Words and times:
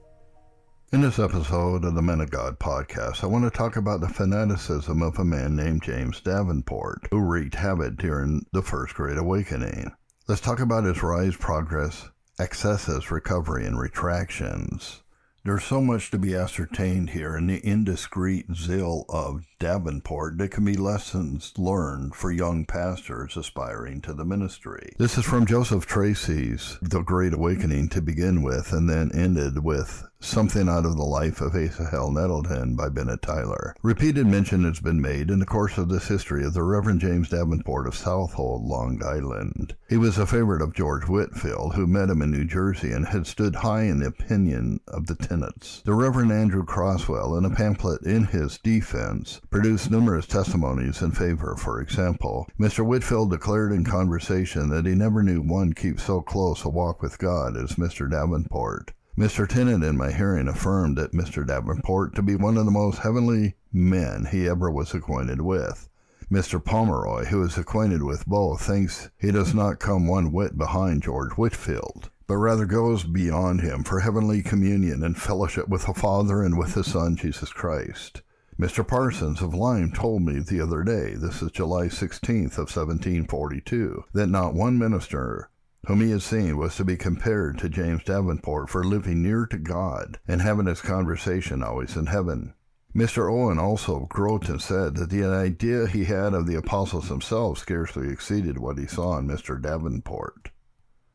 In 0.93 1.03
this 1.03 1.21
episode 1.21 1.85
of 1.85 1.95
the 1.95 2.03
Men 2.03 2.21
of 2.21 2.31
God 2.31 2.59
podcast, 2.59 3.23
I 3.23 3.29
want 3.29 3.45
to 3.45 3.51
talk 3.57 3.77
about 3.77 4.01
the 4.01 4.09
fanaticism 4.09 5.03
of 5.03 5.21
a 5.21 5.25
man 5.25 5.55
named 5.55 5.85
James 5.85 6.21
Davenport, 6.21 7.07
who 7.13 7.21
wreaked 7.21 7.55
havoc 7.55 7.97
during 7.97 8.45
the 8.53 8.63
First 8.63 8.97
Great 8.97 9.19
Awakening. 9.19 9.93
Let's 10.27 10.41
talk 10.41 10.59
about 10.59 10.83
his 10.83 11.05
rise, 11.05 11.37
progress, 11.37 12.09
excesses, 12.41 13.13
recovery, 13.13 13.67
and 13.67 13.79
retractions. 13.79 15.05
There's 15.47 15.63
so 15.63 15.81
much 15.81 16.11
to 16.11 16.19
be 16.19 16.35
ascertained 16.35 17.11
here 17.11 17.37
in 17.37 17.47
the 17.47 17.65
indiscreet 17.65 18.53
zeal 18.57 19.05
of 19.09 19.47
Davenport 19.61 20.39
that 20.39 20.51
can 20.51 20.65
be 20.65 20.75
lessons 20.75 21.53
learned 21.57 22.17
for 22.17 22.33
young 22.33 22.65
pastors 22.65 23.37
aspiring 23.37 24.01
to 24.01 24.13
the 24.13 24.25
ministry. 24.25 24.95
This 24.99 25.17
is 25.17 25.25
from 25.25 25.47
Joseph 25.47 25.87
Tracy's 25.87 26.79
The 26.83 27.01
Great 27.01 27.33
Awakening 27.33 27.91
to 27.91 28.03
begin 28.03 28.43
with, 28.43 28.73
and 28.73 28.91
then 28.91 29.13
ended 29.15 29.63
with 29.63 30.03
Something 30.19 30.69
Out 30.69 30.87
of 30.87 30.97
the 30.97 31.05
Life 31.05 31.43
of 31.43 31.55
Asahel 31.55 32.11
Nettleton 32.11 32.75
by 32.75 32.89
Bennett 32.89 33.21
Tyler. 33.21 33.77
Repeated 33.83 34.27
mention 34.27 34.65
has 34.65 34.81
been 34.81 35.01
made 35.01 35.31
in 35.31 35.39
the 35.41 35.47
course 35.47 35.77
of 35.77 35.91
this 35.91 36.09
history 36.09 36.45
of 36.45 36.55
the 36.55 36.63
Reverend 36.63 37.01
James 37.01 37.29
Davenport 37.29 37.87
of 37.87 37.95
Southold, 37.95 38.65
Long 38.65 39.03
Island. 39.05 39.77
He 39.89 39.99
was 39.99 40.17
a 40.17 40.27
favorite 40.27 40.63
of 40.63 40.75
George 40.75 41.05
Whitefield, 41.05 41.75
who 41.75 41.87
met 41.87 42.09
him 42.09 42.23
in 42.23 42.31
New 42.31 42.47
Jersey 42.47 42.93
and 42.93 43.07
had 43.07 43.27
stood 43.27 43.57
high 43.57 43.83
in 43.83 44.01
the 44.01 44.07
opinion 44.07 44.81
of 44.89 45.07
the 45.07 45.15
Tennents. 45.15 45.83
The 45.85 45.95
Reverend 45.95 46.33
Andrew 46.33 46.65
Croswell, 46.65 47.37
in 47.37 47.45
a 47.45 47.55
pamphlet 47.55 48.03
in 48.03 48.25
his 48.25 48.59
defense, 48.59 49.41
produced 49.51 49.91
numerous 49.91 50.27
testimonies 50.27 51.03
in 51.03 51.13
favor. 51.13 51.57
For 51.57 51.81
example, 51.81 52.49
Mr. 52.59 52.85
Whitefield 52.85 53.31
declared 53.31 53.73
in 53.73 53.85
conversation 53.85 54.71
that 54.71 54.87
he 54.87 54.95
never 54.95 55.23
knew 55.23 55.43
one 55.43 55.75
keep 55.75 56.01
so 56.01 56.23
close 56.23 56.65
a 56.65 56.71
walk 56.71 57.03
with 57.03 57.19
God 57.19 57.57
as 57.57 57.75
Mr. 57.75 58.11
Davenport. 58.11 58.93
Mr. 59.19 59.49
Tennent, 59.49 59.83
in 59.83 59.97
my 59.97 60.13
hearing, 60.13 60.47
affirmed 60.47 60.99
that 60.99 61.13
Mr. 61.13 61.47
Davenport 61.47 62.15
to 62.15 62.21
be 62.21 62.37
one 62.37 62.59
of 62.59 62.67
the 62.67 62.71
most 62.71 62.99
heavenly 62.99 63.55
men 63.73 64.27
he 64.27 64.47
ever 64.47 64.71
was 64.71 64.93
acquainted 64.93 65.41
with. 65.41 65.89
Mr. 66.31 66.63
Pomeroy, 66.63 67.25
who 67.25 67.43
is 67.43 67.57
acquainted 67.57 68.03
with 68.03 68.27
both, 68.27 68.61
thinks 68.61 69.09
he 69.17 69.31
does 69.31 69.55
not 69.55 69.79
come 69.79 70.07
one 70.07 70.33
whit 70.33 70.59
behind 70.59 71.03
George 71.03 71.33
Whitefield, 71.33 72.11
but 72.27 72.37
rather 72.37 72.67
goes 72.67 73.05
beyond 73.05 73.63
him 73.63 73.85
for 73.85 74.01
heavenly 74.01 74.43
communion 74.43 75.03
and 75.03 75.17
fellowship 75.17 75.67
with 75.67 75.87
the 75.87 75.95
Father 75.95 76.43
and 76.43 76.59
with 76.59 76.75
the 76.75 76.85
Son, 76.85 77.17
Jesus 77.17 77.55
Christ. 77.55 78.21
Mr. 78.61 78.87
Parsons 78.87 79.41
of 79.41 79.55
Lyme 79.55 79.93
told 79.93 80.23
me 80.23 80.41
the 80.41 80.61
other 80.61 80.83
day, 80.83 81.15
this 81.15 81.41
is 81.41 81.53
July 81.53 81.87
16th 81.87 82.59
of 82.59 82.69
1742, 82.69 84.05
that 84.13 84.27
not 84.27 84.53
one 84.53 84.79
minister 84.79 85.49
whom 85.87 86.01
he 86.01 86.11
had 86.11 86.23
seen 86.23 86.57
was 86.57 86.75
to 86.75 86.85
be 86.85 86.97
compared 86.97 87.59
to 87.59 87.69
James 87.69 88.03
Davenport 88.03 88.69
for 88.69 88.83
living 88.83 89.23
near 89.23 89.47
to 89.47 89.57
God 89.57 90.19
and 90.27 90.43
having 90.43 90.67
his 90.67 90.81
conversation 90.81 91.63
always 91.63 91.97
in 91.97 92.07
heaven. 92.07 92.55
Mr. 92.95 93.31
Owen 93.31 93.59
also 93.59 94.09
wrote 94.17 94.49
and 94.49 94.61
said 94.61 94.97
that 94.97 95.11
the 95.11 95.25
idea 95.25 95.87
he 95.87 96.05
had 96.05 96.35
of 96.35 96.47
the 96.47 96.57
apostles 96.57 97.09
themselves 97.09 97.61
scarcely 97.61 98.09
exceeded 98.09 98.59
what 98.59 98.79
he 98.79 98.87
saw 98.87 99.19
in 99.19 99.29
Mr. 99.29 99.61
Davenport. 99.61 100.51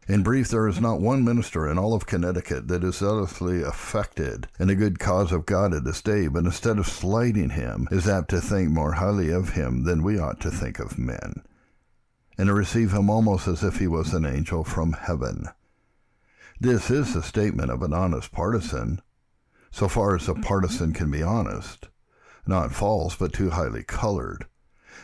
In 0.08 0.24
brief, 0.24 0.48
there 0.48 0.68
is 0.68 0.80
not 0.80 1.02
one 1.02 1.26
minister 1.26 1.68
in 1.68 1.78
all 1.78 1.94
of 1.94 2.06
Connecticut 2.06 2.68
that 2.70 2.84
is 2.84 2.98
zealously 2.98 3.62
affected 3.62 4.48
in 4.58 4.68
the 4.68 4.76
good 4.76 5.00
cause 5.00 5.32
of 5.32 5.46
God 5.46 5.74
at 5.74 5.84
this 5.84 6.02
day, 6.02 6.28
but 6.28 6.46
instead 6.46 6.78
of 6.78 6.88
slighting 6.88 7.52
him, 7.52 7.88
is 7.92 8.08
apt 8.08 8.30
to 8.30 8.40
think 8.40 8.70
more 8.70 8.94
highly 8.94 9.32
of 9.32 9.50
him 9.50 9.84
than 9.84 10.04
we 10.04 10.18
ought 10.18 10.40
to 10.42 10.52
think 10.52 10.80
of 10.80 10.98
men 10.98 11.44
and 12.42 12.48
to 12.48 12.56
receive 12.56 12.92
him 12.92 13.08
almost 13.08 13.48
as 13.48 13.62
if 13.62 13.78
he 13.78 13.86
was 13.86 14.16
an 14.16 14.26
angel 14.26 14.64
from 14.64 14.94
heaven. 14.94 15.48
This 16.60 16.90
is 16.90 17.14
the 17.14 17.22
statement 17.22 17.70
of 17.70 17.84
an 17.84 17.94
honest 17.94 18.32
partisan, 18.32 19.00
so 19.70 19.88
far 19.88 20.16
as 20.16 20.28
a 20.28 20.34
partisan 20.34 20.92
can 20.92 21.12
be 21.12 21.22
honest, 21.22 21.90
not 22.48 22.72
false, 22.72 23.16
but 23.16 23.32
too 23.32 23.52
highly 23.52 23.84
colored. 23.84 24.48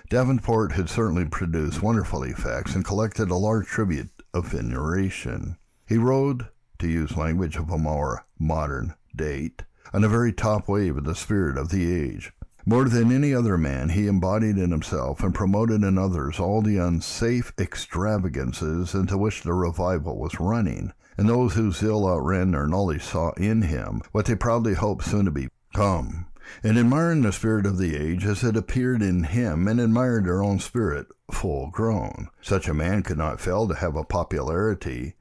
Davenport 0.10 0.72
had 0.72 0.90
certainly 0.90 1.26
produced 1.26 1.84
wonderful 1.84 2.24
effects 2.24 2.74
and 2.74 2.84
collected 2.84 3.30
a 3.30 3.36
large 3.36 3.68
tribute 3.68 4.10
of 4.34 4.48
veneration. 4.48 5.58
He 5.88 6.00
rode, 6.00 6.48
to 6.80 6.88
use 6.88 7.18
language 7.18 7.56
of 7.56 7.70
a 7.70 7.78
more 7.78 8.26
modern 8.40 8.96
date, 9.16 9.62
on 9.94 10.02
the 10.02 10.10
very 10.10 10.34
top 10.34 10.68
wave 10.68 10.98
of 10.98 11.04
the 11.04 11.14
spirit 11.14 11.56
of 11.56 11.70
the 11.70 11.94
age. 11.94 12.32
More 12.70 12.90
than 12.90 13.14
any 13.14 13.34
other 13.34 13.58
man, 13.58 13.88
he 13.88 14.08
embodied 14.08 14.58
in 14.58 14.72
himself 14.72 15.24
and 15.24 15.34
promoted 15.34 15.84
in 15.84 15.98
others 15.98 16.38
all 16.38 16.62
the 16.62 16.76
unsafe 16.76 17.54
extravagances 17.58 18.94
into 18.94 19.18
which 19.18 19.44
the 19.44 19.54
revival 19.54 20.20
was 20.20 20.38
running, 20.38 20.92
and 21.18 21.30
those 21.30 21.54
whose 21.54 21.78
zeal 21.78 22.06
outran 22.06 22.52
their 22.52 22.68
knowledge 22.68 23.04
saw 23.04 23.32
in 23.38 23.62
him 23.62 24.02
what 24.12 24.26
they 24.26 24.36
proudly 24.36 24.74
hoped 24.74 25.06
soon 25.06 25.24
to 25.24 25.32
become, 25.32 26.26
and 26.62 26.78
admiring 26.78 27.22
the 27.22 27.32
spirit 27.32 27.66
of 27.66 27.78
the 27.78 27.96
age 27.96 28.26
as 28.26 28.44
it 28.44 28.58
appeared 28.58 29.02
in 29.02 29.24
him, 29.24 29.66
and 29.70 29.80
admired 29.80 30.26
their 30.26 30.44
own 30.44 30.60
spirit 30.60 31.08
full 31.32 31.70
grown. 31.70 32.28
Such 32.42 32.68
a 32.68 32.74
man 32.74 33.02
could 33.02 33.18
not 33.18 33.40
fail 33.40 33.66
to 33.70 33.76
have 33.76 33.96
a 33.96 34.04
popularity 34.04 35.16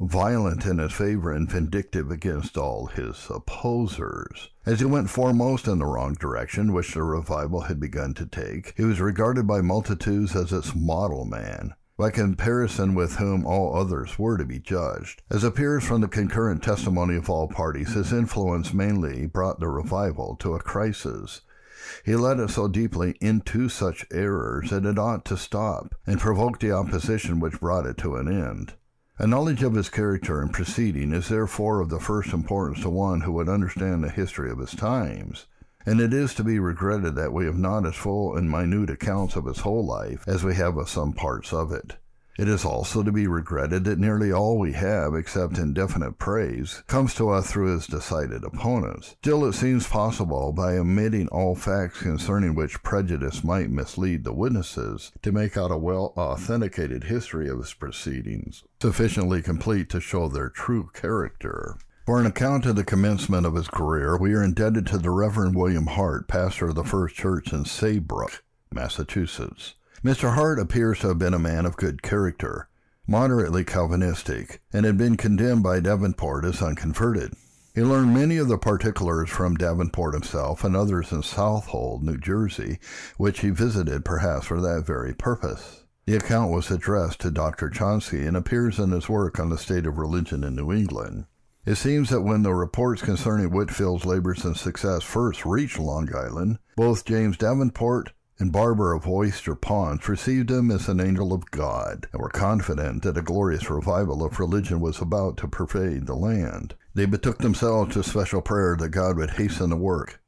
violent 0.00 0.64
in 0.64 0.78
his 0.78 0.92
favor 0.92 1.32
and 1.32 1.50
vindictive 1.50 2.10
against 2.10 2.56
all 2.56 2.86
his 2.86 3.26
opposers. 3.30 4.50
As 4.64 4.78
he 4.78 4.86
went 4.86 5.10
foremost 5.10 5.66
in 5.66 5.78
the 5.78 5.86
wrong 5.86 6.14
direction, 6.14 6.72
which 6.72 6.94
the 6.94 7.02
revival 7.02 7.62
had 7.62 7.80
begun 7.80 8.14
to 8.14 8.26
take, 8.26 8.74
he 8.76 8.84
was 8.84 9.00
regarded 9.00 9.46
by 9.46 9.60
multitudes 9.60 10.36
as 10.36 10.52
its 10.52 10.74
model 10.74 11.24
man, 11.24 11.74
by 11.96 12.10
comparison 12.10 12.94
with 12.94 13.16
whom 13.16 13.44
all 13.44 13.74
others 13.74 14.18
were 14.18 14.38
to 14.38 14.44
be 14.44 14.60
judged. 14.60 15.20
As 15.30 15.42
appears 15.42 15.84
from 15.84 16.00
the 16.00 16.08
concurrent 16.08 16.62
testimony 16.62 17.16
of 17.16 17.28
all 17.28 17.48
parties, 17.48 17.94
his 17.94 18.12
influence 18.12 18.72
mainly 18.72 19.26
brought 19.26 19.58
the 19.58 19.68
revival 19.68 20.36
to 20.36 20.54
a 20.54 20.60
crisis. 20.60 21.40
He 22.04 22.14
led 22.14 22.38
it 22.38 22.50
so 22.50 22.68
deeply 22.68 23.16
into 23.20 23.68
such 23.68 24.06
errors 24.12 24.70
that 24.70 24.84
it 24.84 24.98
ought 24.98 25.24
to 25.24 25.36
stop, 25.36 25.94
and 26.06 26.20
provoked 26.20 26.60
the 26.60 26.70
opposition 26.70 27.40
which 27.40 27.60
brought 27.60 27.86
it 27.86 27.98
to 27.98 28.16
an 28.16 28.28
end. 28.28 28.74
A 29.20 29.26
knowledge 29.26 29.64
of 29.64 29.74
his 29.74 29.88
character 29.88 30.40
and 30.40 30.52
proceeding 30.52 31.12
is 31.12 31.28
therefore 31.28 31.80
of 31.80 31.88
the 31.88 31.98
first 31.98 32.32
importance 32.32 32.82
to 32.82 32.88
one 32.88 33.22
who 33.22 33.32
would 33.32 33.48
understand 33.48 34.04
the 34.04 34.10
history 34.10 34.48
of 34.48 34.58
his 34.58 34.76
times, 34.76 35.46
and 35.84 36.00
it 36.00 36.14
is 36.14 36.34
to 36.34 36.44
be 36.44 36.60
regretted 36.60 37.16
that 37.16 37.32
we 37.32 37.44
have 37.46 37.58
not 37.58 37.84
as 37.84 37.96
full 37.96 38.36
and 38.36 38.48
minute 38.48 38.90
accounts 38.90 39.34
of 39.34 39.46
his 39.46 39.58
whole 39.58 39.84
life 39.84 40.22
as 40.28 40.44
we 40.44 40.54
have 40.54 40.76
of 40.76 40.88
some 40.88 41.12
parts 41.12 41.52
of 41.52 41.72
it. 41.72 41.96
It 42.38 42.48
is 42.48 42.64
also 42.64 43.02
to 43.02 43.10
be 43.10 43.26
regretted 43.26 43.82
that 43.84 43.98
nearly 43.98 44.30
all 44.30 44.60
we 44.60 44.72
have, 44.74 45.12
except 45.12 45.58
indefinite 45.58 46.20
praise, 46.20 46.84
comes 46.86 47.12
to 47.16 47.30
us 47.30 47.50
through 47.50 47.74
his 47.74 47.88
decided 47.88 48.44
opponents. 48.44 49.16
Still, 49.20 49.44
it 49.44 49.54
seems 49.54 49.88
possible, 49.88 50.52
by 50.52 50.78
omitting 50.78 51.26
all 51.28 51.56
facts 51.56 52.00
concerning 52.00 52.54
which 52.54 52.84
prejudice 52.84 53.42
might 53.42 53.70
mislead 53.70 54.22
the 54.22 54.32
witnesses, 54.32 55.10
to 55.22 55.32
make 55.32 55.56
out 55.56 55.72
a 55.72 55.76
well 55.76 56.14
authenticated 56.16 57.04
history 57.04 57.48
of 57.48 57.58
his 57.58 57.74
proceedings, 57.74 58.62
sufficiently 58.80 59.42
complete 59.42 59.90
to 59.90 60.00
show 60.00 60.28
their 60.28 60.48
true 60.48 60.90
character. 60.94 61.76
For 62.06 62.20
an 62.20 62.26
account 62.26 62.66
of 62.66 62.76
the 62.76 62.84
commencement 62.84 63.46
of 63.46 63.56
his 63.56 63.66
career, 63.66 64.16
we 64.16 64.32
are 64.34 64.44
indebted 64.44 64.86
to 64.86 64.98
the 64.98 65.10
Reverend 65.10 65.56
William 65.56 65.88
Hart, 65.88 66.28
pastor 66.28 66.68
of 66.68 66.76
the 66.76 66.84
First 66.84 67.16
Church 67.16 67.52
in 67.52 67.64
Saybrook, 67.64 68.44
Massachusetts. 68.72 69.74
Mr. 70.04 70.34
Hart 70.34 70.60
appears 70.60 71.00
to 71.00 71.08
have 71.08 71.18
been 71.18 71.34
a 71.34 71.40
man 71.40 71.66
of 71.66 71.76
good 71.76 72.02
character, 72.02 72.68
moderately 73.06 73.64
Calvinistic, 73.64 74.60
and 74.72 74.86
had 74.86 74.96
been 74.96 75.16
condemned 75.16 75.64
by 75.64 75.80
Davenport 75.80 76.44
as 76.44 76.62
unconverted. 76.62 77.32
He 77.74 77.82
learned 77.82 78.14
many 78.14 78.36
of 78.36 78.46
the 78.46 78.58
particulars 78.58 79.28
from 79.28 79.56
Davenport 79.56 80.14
himself 80.14 80.62
and 80.62 80.76
others 80.76 81.10
in 81.10 81.22
Southold, 81.22 82.04
New 82.04 82.16
Jersey, 82.16 82.78
which 83.16 83.40
he 83.40 83.50
visited 83.50 84.04
perhaps 84.04 84.46
for 84.46 84.60
that 84.60 84.86
very 84.86 85.14
purpose. 85.14 85.84
The 86.06 86.16
account 86.16 86.52
was 86.52 86.70
addressed 86.70 87.20
to 87.20 87.30
Dr. 87.32 87.68
Chauncy 87.68 88.24
and 88.24 88.36
appears 88.36 88.78
in 88.78 88.92
his 88.92 89.08
work 89.08 89.40
on 89.40 89.50
the 89.50 89.58
state 89.58 89.86
of 89.86 89.98
religion 89.98 90.44
in 90.44 90.54
New 90.54 90.72
England. 90.72 91.26
It 91.66 91.74
seems 91.74 92.08
that 92.10 92.22
when 92.22 92.44
the 92.44 92.54
reports 92.54 93.02
concerning 93.02 93.50
Whitefield's 93.50 94.06
labors 94.06 94.44
and 94.44 94.56
success 94.56 95.02
first 95.02 95.44
reached 95.44 95.78
Long 95.78 96.08
Island, 96.14 96.60
both 96.76 97.04
James 97.04 97.36
Davenport 97.36 98.12
and 98.40 98.52
Barber 98.52 98.92
of 98.92 99.08
Oyster 99.08 99.56
Ponds 99.56 100.08
received 100.08 100.50
him 100.50 100.70
as 100.70 100.88
an 100.88 101.00
angel 101.00 101.32
of 101.32 101.50
God 101.50 102.06
and 102.12 102.22
were 102.22 102.28
confident 102.28 103.02
that 103.02 103.16
a 103.18 103.22
glorious 103.22 103.68
revival 103.68 104.24
of 104.24 104.38
religion 104.38 104.80
was 104.80 105.00
about 105.00 105.36
to 105.38 105.48
pervade 105.48 106.06
the 106.06 106.14
land. 106.14 106.74
They 106.94 107.06
betook 107.06 107.38
themselves 107.38 107.94
to 107.94 108.04
special 108.04 108.40
prayer 108.40 108.76
that 108.76 108.90
God 108.90 109.16
would 109.16 109.30
hasten 109.30 109.70
the 109.70 109.76
work, 109.76 110.22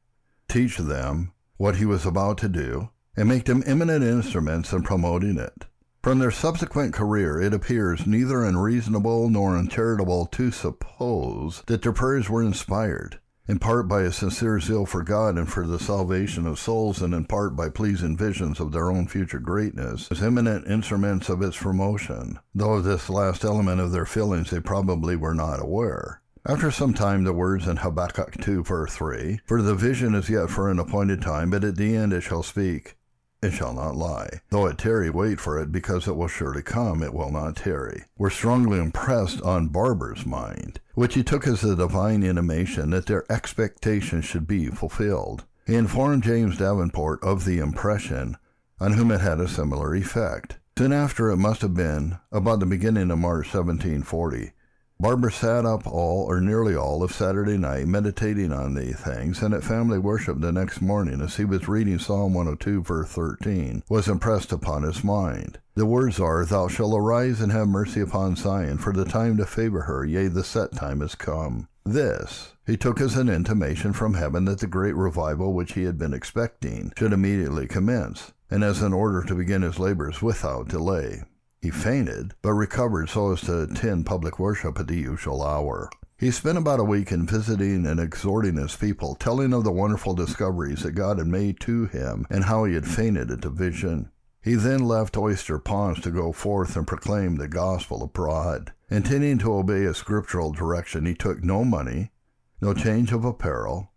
teach 0.49 0.77
them 0.77 1.31
what 1.55 1.77
he 1.77 1.85
was 1.85 2.05
about 2.05 2.37
to 2.39 2.49
do, 2.49 2.89
and 3.15 3.29
make 3.29 3.45
them 3.45 3.63
eminent 3.65 4.03
instruments 4.03 4.73
in 4.73 4.83
promoting 4.83 5.37
it. 5.37 5.65
From 6.03 6.19
their 6.19 6.31
subsequent 6.31 6.93
career, 6.93 7.39
it 7.39 7.53
appears 7.53 8.07
neither 8.07 8.43
unreasonable 8.43 9.29
nor 9.29 9.55
uncharitable 9.55 10.25
to 10.25 10.51
suppose 10.51 11.63
that 11.67 11.83
their 11.83 11.93
prayers 11.93 12.29
were 12.29 12.43
inspired 12.43 13.20
in 13.51 13.59
part 13.59 13.85
by 13.85 14.03
a 14.03 14.11
sincere 14.13 14.61
zeal 14.61 14.85
for 14.85 15.03
God 15.03 15.37
and 15.37 15.51
for 15.51 15.67
the 15.67 15.77
salvation 15.77 16.47
of 16.47 16.57
souls, 16.57 17.01
and 17.01 17.13
in 17.13 17.25
part 17.25 17.53
by 17.53 17.67
pleasing 17.67 18.15
visions 18.15 18.61
of 18.61 18.71
their 18.71 18.89
own 18.89 19.09
future 19.09 19.39
greatness, 19.39 20.07
as 20.09 20.23
eminent 20.23 20.65
instruments 20.67 21.27
of 21.27 21.41
its 21.41 21.57
promotion, 21.57 22.39
though 22.55 22.75
of 22.75 22.85
this 22.85 23.09
last 23.09 23.43
element 23.43 23.81
of 23.81 23.91
their 23.91 24.05
feelings 24.05 24.51
they 24.51 24.61
probably 24.61 25.17
were 25.17 25.33
not 25.33 25.61
aware. 25.61 26.21
After 26.45 26.71
some 26.71 26.93
time, 26.93 27.25
the 27.25 27.33
words 27.33 27.67
in 27.67 27.75
Habakkuk 27.75 28.39
2, 28.39 28.63
verse 28.63 28.95
3 28.95 29.41
For 29.45 29.61
the 29.61 29.75
vision 29.75 30.15
is 30.15 30.29
yet 30.29 30.49
for 30.49 30.71
an 30.71 30.79
appointed 30.79 31.21
time, 31.21 31.49
but 31.49 31.65
at 31.65 31.75
the 31.75 31.93
end 31.93 32.13
it 32.13 32.21
shall 32.21 32.43
speak 32.43 32.95
it 33.41 33.51
shall 33.51 33.73
not 33.73 33.95
lie. 33.95 34.41
Though 34.49 34.67
it 34.67 34.77
tarry, 34.77 35.09
wait 35.09 35.39
for 35.39 35.59
it, 35.59 35.71
because 35.71 36.07
it 36.07 36.15
will 36.15 36.27
surely 36.27 36.61
come, 36.61 37.01
it 37.01 37.13
will 37.13 37.31
not 37.31 37.55
tarry. 37.55 38.03
Were 38.17 38.29
strongly 38.29 38.79
impressed 38.79 39.41
on 39.41 39.69
Barber's 39.69 40.25
mind, 40.25 40.79
which 40.93 41.15
he 41.15 41.23
took 41.23 41.47
as 41.47 41.63
a 41.63 41.75
divine 41.75 42.23
intimation 42.23 42.91
that 42.91 43.07
their 43.07 43.29
expectation 43.31 44.21
should 44.21 44.47
be 44.47 44.67
fulfilled. 44.67 45.45
He 45.65 45.75
informed 45.75 46.23
James 46.23 46.57
Davenport 46.57 47.23
of 47.23 47.45
the 47.45 47.59
impression, 47.59 48.37
on 48.79 48.93
whom 48.93 49.11
it 49.11 49.21
had 49.21 49.39
a 49.39 49.47
similar 49.47 49.95
effect. 49.95 50.57
Soon 50.77 50.93
after, 50.93 51.29
it 51.29 51.37
must 51.37 51.61
have 51.61 51.73
been 51.73 52.17
about 52.31 52.59
the 52.59 52.65
beginning 52.65 53.11
of 53.11 53.19
March 53.19 53.53
1740, 53.53 54.53
Barber 55.01 55.31
sat 55.31 55.65
up 55.65 55.87
all 55.87 56.25
or 56.29 56.39
nearly 56.39 56.75
all 56.75 57.01
of 57.01 57.11
Saturday 57.11 57.57
night 57.57 57.87
meditating 57.87 58.53
on 58.53 58.75
these 58.75 58.97
things, 58.97 59.41
and 59.41 59.51
at 59.51 59.63
family 59.63 59.97
worship 59.97 60.39
the 60.39 60.51
next 60.51 60.79
morning, 60.79 61.21
as 61.21 61.37
he 61.37 61.43
was 61.43 61.67
reading 61.67 61.97
Psalm 61.97 62.35
102, 62.35 62.83
verse 62.83 63.09
13, 63.09 63.81
was 63.89 64.07
impressed 64.07 64.51
upon 64.51 64.83
his 64.83 65.03
mind. 65.03 65.57
The 65.73 65.87
words 65.87 66.19
are, 66.19 66.45
Thou 66.45 66.67
shalt 66.67 66.93
arise 66.93 67.41
and 67.41 67.51
have 67.51 67.67
mercy 67.67 67.99
upon 67.99 68.35
Zion, 68.35 68.77
for 68.77 68.93
the 68.93 69.03
time 69.03 69.37
to 69.37 69.45
favor 69.47 69.81
her, 69.81 70.05
yea, 70.05 70.27
the 70.27 70.43
set 70.43 70.73
time 70.73 71.01
is 71.01 71.15
come. 71.15 71.67
This 71.83 72.53
he 72.67 72.77
took 72.77 73.01
as 73.01 73.17
an 73.17 73.27
intimation 73.27 73.93
from 73.93 74.13
heaven 74.13 74.45
that 74.45 74.59
the 74.59 74.67
great 74.67 74.95
revival 74.95 75.53
which 75.53 75.73
he 75.73 75.85
had 75.85 75.97
been 75.97 76.13
expecting 76.13 76.93
should 76.95 77.11
immediately 77.11 77.65
commence, 77.65 78.33
and 78.51 78.63
as 78.63 78.83
an 78.83 78.93
order 78.93 79.23
to 79.23 79.33
begin 79.33 79.63
his 79.63 79.79
labors 79.79 80.21
without 80.21 80.67
delay. 80.67 81.23
He 81.61 81.69
fainted, 81.69 82.33
but 82.41 82.53
recovered 82.53 83.09
so 83.09 83.33
as 83.33 83.41
to 83.41 83.61
attend 83.61 84.07
public 84.07 84.39
worship 84.39 84.79
at 84.79 84.87
the 84.87 84.97
usual 84.97 85.43
hour. 85.43 85.91
He 86.17 86.31
spent 86.31 86.57
about 86.57 86.79
a 86.79 86.83
week 86.83 87.11
in 87.11 87.27
visiting 87.27 87.85
and 87.85 87.99
exhorting 87.99 88.55
his 88.55 88.75
people, 88.75 89.15
telling 89.15 89.53
of 89.53 89.63
the 89.63 89.71
wonderful 89.71 90.15
discoveries 90.15 90.81
that 90.83 90.93
God 90.93 91.19
had 91.19 91.27
made 91.27 91.59
to 91.61 91.85
him 91.85 92.25
and 92.29 92.45
how 92.45 92.63
he 92.65 92.73
had 92.73 92.87
fainted 92.87 93.29
at 93.29 93.41
the 93.41 93.49
vision. 93.49 94.09
He 94.43 94.55
then 94.55 94.79
left 94.79 95.17
Oyster 95.17 95.59
Ponds 95.59 96.01
to 96.01 96.09
go 96.09 96.31
forth 96.31 96.75
and 96.75 96.87
proclaim 96.87 97.35
the 97.35 97.47
gospel 97.47 98.01
abroad. 98.01 98.71
Intending 98.89 99.37
to 99.39 99.53
obey 99.53 99.85
a 99.85 99.93
scriptural 99.93 100.51
direction, 100.51 101.05
he 101.05 101.13
took 101.13 101.43
no 101.43 101.63
money, 101.63 102.11
no 102.59 102.73
change 102.73 103.11
of 103.11 103.23
apparel, 103.23 103.91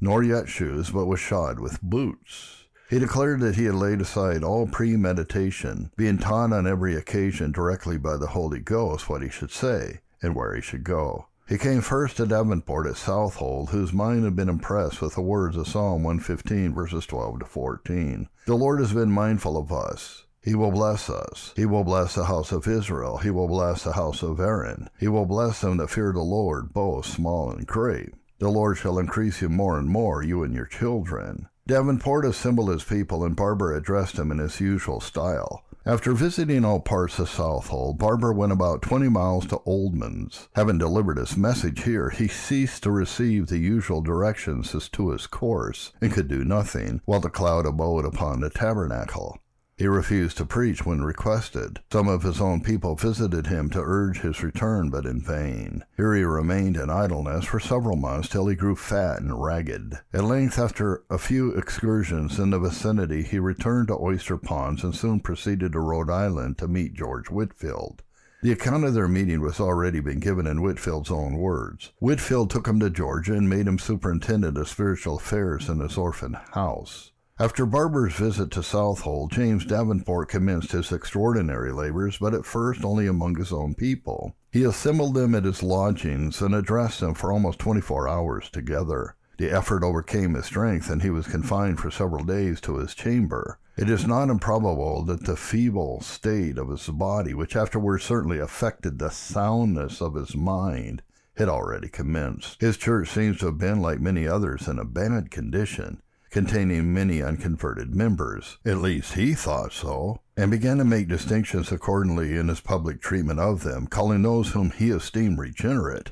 nor 0.00 0.22
yet 0.22 0.48
shoes, 0.48 0.90
but 0.90 1.06
was 1.06 1.20
shod 1.20 1.60
with 1.60 1.82
boots. 1.82 2.61
He 2.92 2.98
declared 2.98 3.40
that 3.40 3.56
he 3.56 3.64
had 3.64 3.76
laid 3.76 4.02
aside 4.02 4.44
all 4.44 4.66
premeditation, 4.66 5.90
being 5.96 6.18
taught 6.18 6.52
on 6.52 6.66
every 6.66 6.94
occasion 6.94 7.50
directly 7.50 7.96
by 7.96 8.18
the 8.18 8.26
Holy 8.26 8.60
Ghost 8.60 9.08
what 9.08 9.22
he 9.22 9.30
should 9.30 9.50
say 9.50 10.00
and 10.20 10.34
where 10.34 10.54
he 10.54 10.60
should 10.60 10.84
go. 10.84 11.28
He 11.48 11.56
came 11.56 11.80
first 11.80 12.18
to 12.18 12.26
Davenport 12.26 12.86
at 12.86 12.98
Southold, 12.98 13.70
whose 13.70 13.94
mind 13.94 14.24
had 14.24 14.36
been 14.36 14.50
impressed 14.50 15.00
with 15.00 15.14
the 15.14 15.22
words 15.22 15.56
of 15.56 15.68
Psalm 15.68 16.02
115, 16.02 16.74
verses 16.74 17.06
12 17.06 17.38
to 17.38 17.46
14. 17.46 18.28
The 18.44 18.54
Lord 18.54 18.78
has 18.80 18.92
been 18.92 19.10
mindful 19.10 19.56
of 19.56 19.72
us. 19.72 20.26
He 20.42 20.54
will 20.54 20.70
bless 20.70 21.08
us. 21.08 21.54
He 21.56 21.64
will 21.64 21.84
bless 21.84 22.14
the 22.14 22.26
house 22.26 22.52
of 22.52 22.68
Israel. 22.68 23.16
He 23.16 23.30
will 23.30 23.48
bless 23.48 23.84
the 23.84 23.92
house 23.92 24.22
of 24.22 24.38
Aaron. 24.38 24.90
He 25.00 25.08
will 25.08 25.24
bless 25.24 25.62
them 25.62 25.78
that 25.78 25.88
fear 25.88 26.12
the 26.12 26.20
Lord, 26.20 26.74
both 26.74 27.06
small 27.06 27.52
and 27.52 27.66
great. 27.66 28.10
The 28.38 28.50
Lord 28.50 28.76
shall 28.76 28.98
increase 28.98 29.40
you 29.40 29.48
more 29.48 29.78
and 29.78 29.88
more, 29.88 30.22
you 30.22 30.42
and 30.42 30.52
your 30.52 30.66
children. 30.66 31.48
Davenport 31.72 32.26
assembled 32.26 32.68
his 32.68 32.84
people, 32.84 33.24
and 33.24 33.34
Barber 33.34 33.74
addressed 33.74 34.18
him 34.18 34.30
in 34.30 34.36
his 34.36 34.60
usual 34.60 35.00
style. 35.00 35.64
After 35.86 36.12
visiting 36.12 36.66
all 36.66 36.80
parts 36.80 37.18
of 37.18 37.30
Southold, 37.30 37.96
Barber 37.96 38.30
went 38.30 38.52
about 38.52 38.82
twenty 38.82 39.08
miles 39.08 39.46
to 39.46 39.56
Oldman's. 39.66 40.50
Having 40.54 40.76
delivered 40.76 41.16
his 41.16 41.34
message 41.34 41.84
here, 41.84 42.10
he 42.10 42.28
ceased 42.28 42.82
to 42.82 42.90
receive 42.90 43.46
the 43.46 43.56
usual 43.56 44.02
directions 44.02 44.74
as 44.74 44.90
to 44.90 45.12
his 45.12 45.26
course, 45.26 45.92
and 46.02 46.12
could 46.12 46.28
do 46.28 46.44
nothing, 46.44 47.00
while 47.06 47.20
the 47.20 47.30
cloud 47.30 47.64
abode 47.64 48.04
upon 48.04 48.40
the 48.40 48.50
tabernacle. 48.50 49.38
He 49.82 49.88
refused 49.88 50.36
to 50.36 50.46
preach 50.46 50.86
when 50.86 51.02
requested. 51.02 51.80
Some 51.90 52.06
of 52.06 52.22
his 52.22 52.40
own 52.40 52.60
people 52.60 52.94
visited 52.94 53.48
him 53.48 53.68
to 53.70 53.82
urge 53.82 54.20
his 54.20 54.40
return, 54.40 54.90
but 54.90 55.06
in 55.06 55.20
vain. 55.20 55.82
Here 55.96 56.14
he 56.14 56.22
remained 56.22 56.76
in 56.76 56.88
idleness 56.88 57.46
for 57.46 57.58
several 57.58 57.96
months 57.96 58.28
till 58.28 58.46
he 58.46 58.54
grew 58.54 58.76
fat 58.76 59.22
and 59.22 59.42
ragged. 59.42 59.98
At 60.12 60.22
length, 60.22 60.56
after 60.56 61.02
a 61.10 61.18
few 61.18 61.50
excursions 61.54 62.38
in 62.38 62.50
the 62.50 62.60
vicinity, 62.60 63.24
he 63.24 63.40
returned 63.40 63.88
to 63.88 63.98
Oyster 63.98 64.36
Ponds 64.36 64.84
and 64.84 64.94
soon 64.94 65.18
proceeded 65.18 65.72
to 65.72 65.80
Rhode 65.80 66.10
Island 66.10 66.58
to 66.58 66.68
meet 66.68 66.94
George 66.94 67.28
Whitefield. 67.28 68.04
The 68.40 68.52
account 68.52 68.84
of 68.84 68.94
their 68.94 69.08
meeting 69.08 69.42
has 69.42 69.58
already 69.58 69.98
been 69.98 70.20
given 70.20 70.46
in 70.46 70.62
Whitefield's 70.62 71.10
own 71.10 71.38
words. 71.38 71.90
Whitefield 71.98 72.50
took 72.50 72.68
him 72.68 72.78
to 72.78 72.88
Georgia 72.88 73.34
and 73.34 73.48
made 73.48 73.66
him 73.66 73.80
superintendent 73.80 74.56
of 74.58 74.68
spiritual 74.68 75.16
affairs 75.16 75.68
in 75.68 75.80
his 75.80 75.96
orphan 75.96 76.34
house. 76.52 77.11
After 77.42 77.66
Barber's 77.66 78.14
visit 78.14 78.52
to 78.52 78.62
Southold, 78.62 79.32
James 79.32 79.64
Davenport 79.64 80.28
commenced 80.28 80.70
his 80.70 80.92
extraordinary 80.92 81.72
labors, 81.72 82.18
but 82.18 82.34
at 82.34 82.46
first 82.46 82.84
only 82.84 83.08
among 83.08 83.34
his 83.34 83.52
own 83.52 83.74
people. 83.74 84.36
He 84.52 84.62
assembled 84.62 85.14
them 85.14 85.34
at 85.34 85.42
his 85.42 85.60
lodgings 85.60 86.40
and 86.40 86.54
addressed 86.54 87.00
them 87.00 87.14
for 87.14 87.32
almost 87.32 87.58
twenty-four 87.58 88.08
hours 88.08 88.48
together. 88.48 89.16
The 89.38 89.50
effort 89.50 89.82
overcame 89.82 90.34
his 90.34 90.46
strength, 90.46 90.88
and 90.88 91.02
he 91.02 91.10
was 91.10 91.26
confined 91.26 91.80
for 91.80 91.90
several 91.90 92.22
days 92.22 92.60
to 92.60 92.76
his 92.76 92.94
chamber. 92.94 93.58
It 93.76 93.90
is 93.90 94.06
not 94.06 94.30
improbable 94.30 95.02
that 95.06 95.24
the 95.24 95.34
feeble 95.34 96.00
state 96.00 96.58
of 96.58 96.68
his 96.68 96.86
body, 96.86 97.34
which 97.34 97.56
afterwards 97.56 98.04
certainly 98.04 98.38
affected 98.38 99.00
the 99.00 99.10
soundness 99.10 100.00
of 100.00 100.14
his 100.14 100.36
mind, 100.36 101.02
had 101.36 101.48
already 101.48 101.88
commenced. 101.88 102.60
His 102.60 102.76
church 102.76 103.08
seems 103.10 103.38
to 103.38 103.46
have 103.46 103.58
been, 103.58 103.82
like 103.82 103.98
many 103.98 104.28
others, 104.28 104.68
in 104.68 104.78
a 104.78 104.84
bad 104.84 105.32
condition 105.32 106.02
containing 106.32 106.92
many 106.92 107.22
unconverted 107.22 107.94
members. 107.94 108.58
At 108.64 108.78
least 108.78 109.14
he 109.14 109.34
thought 109.34 109.72
so, 109.72 110.20
and 110.36 110.50
began 110.50 110.78
to 110.78 110.84
make 110.84 111.06
distinctions 111.06 111.70
accordingly 111.70 112.36
in 112.36 112.48
his 112.48 112.60
public 112.60 113.00
treatment 113.00 113.38
of 113.38 113.62
them, 113.62 113.86
calling 113.86 114.22
those 114.22 114.48
whom 114.50 114.70
he 114.70 114.90
esteemed 114.90 115.38
regenerate 115.38 116.10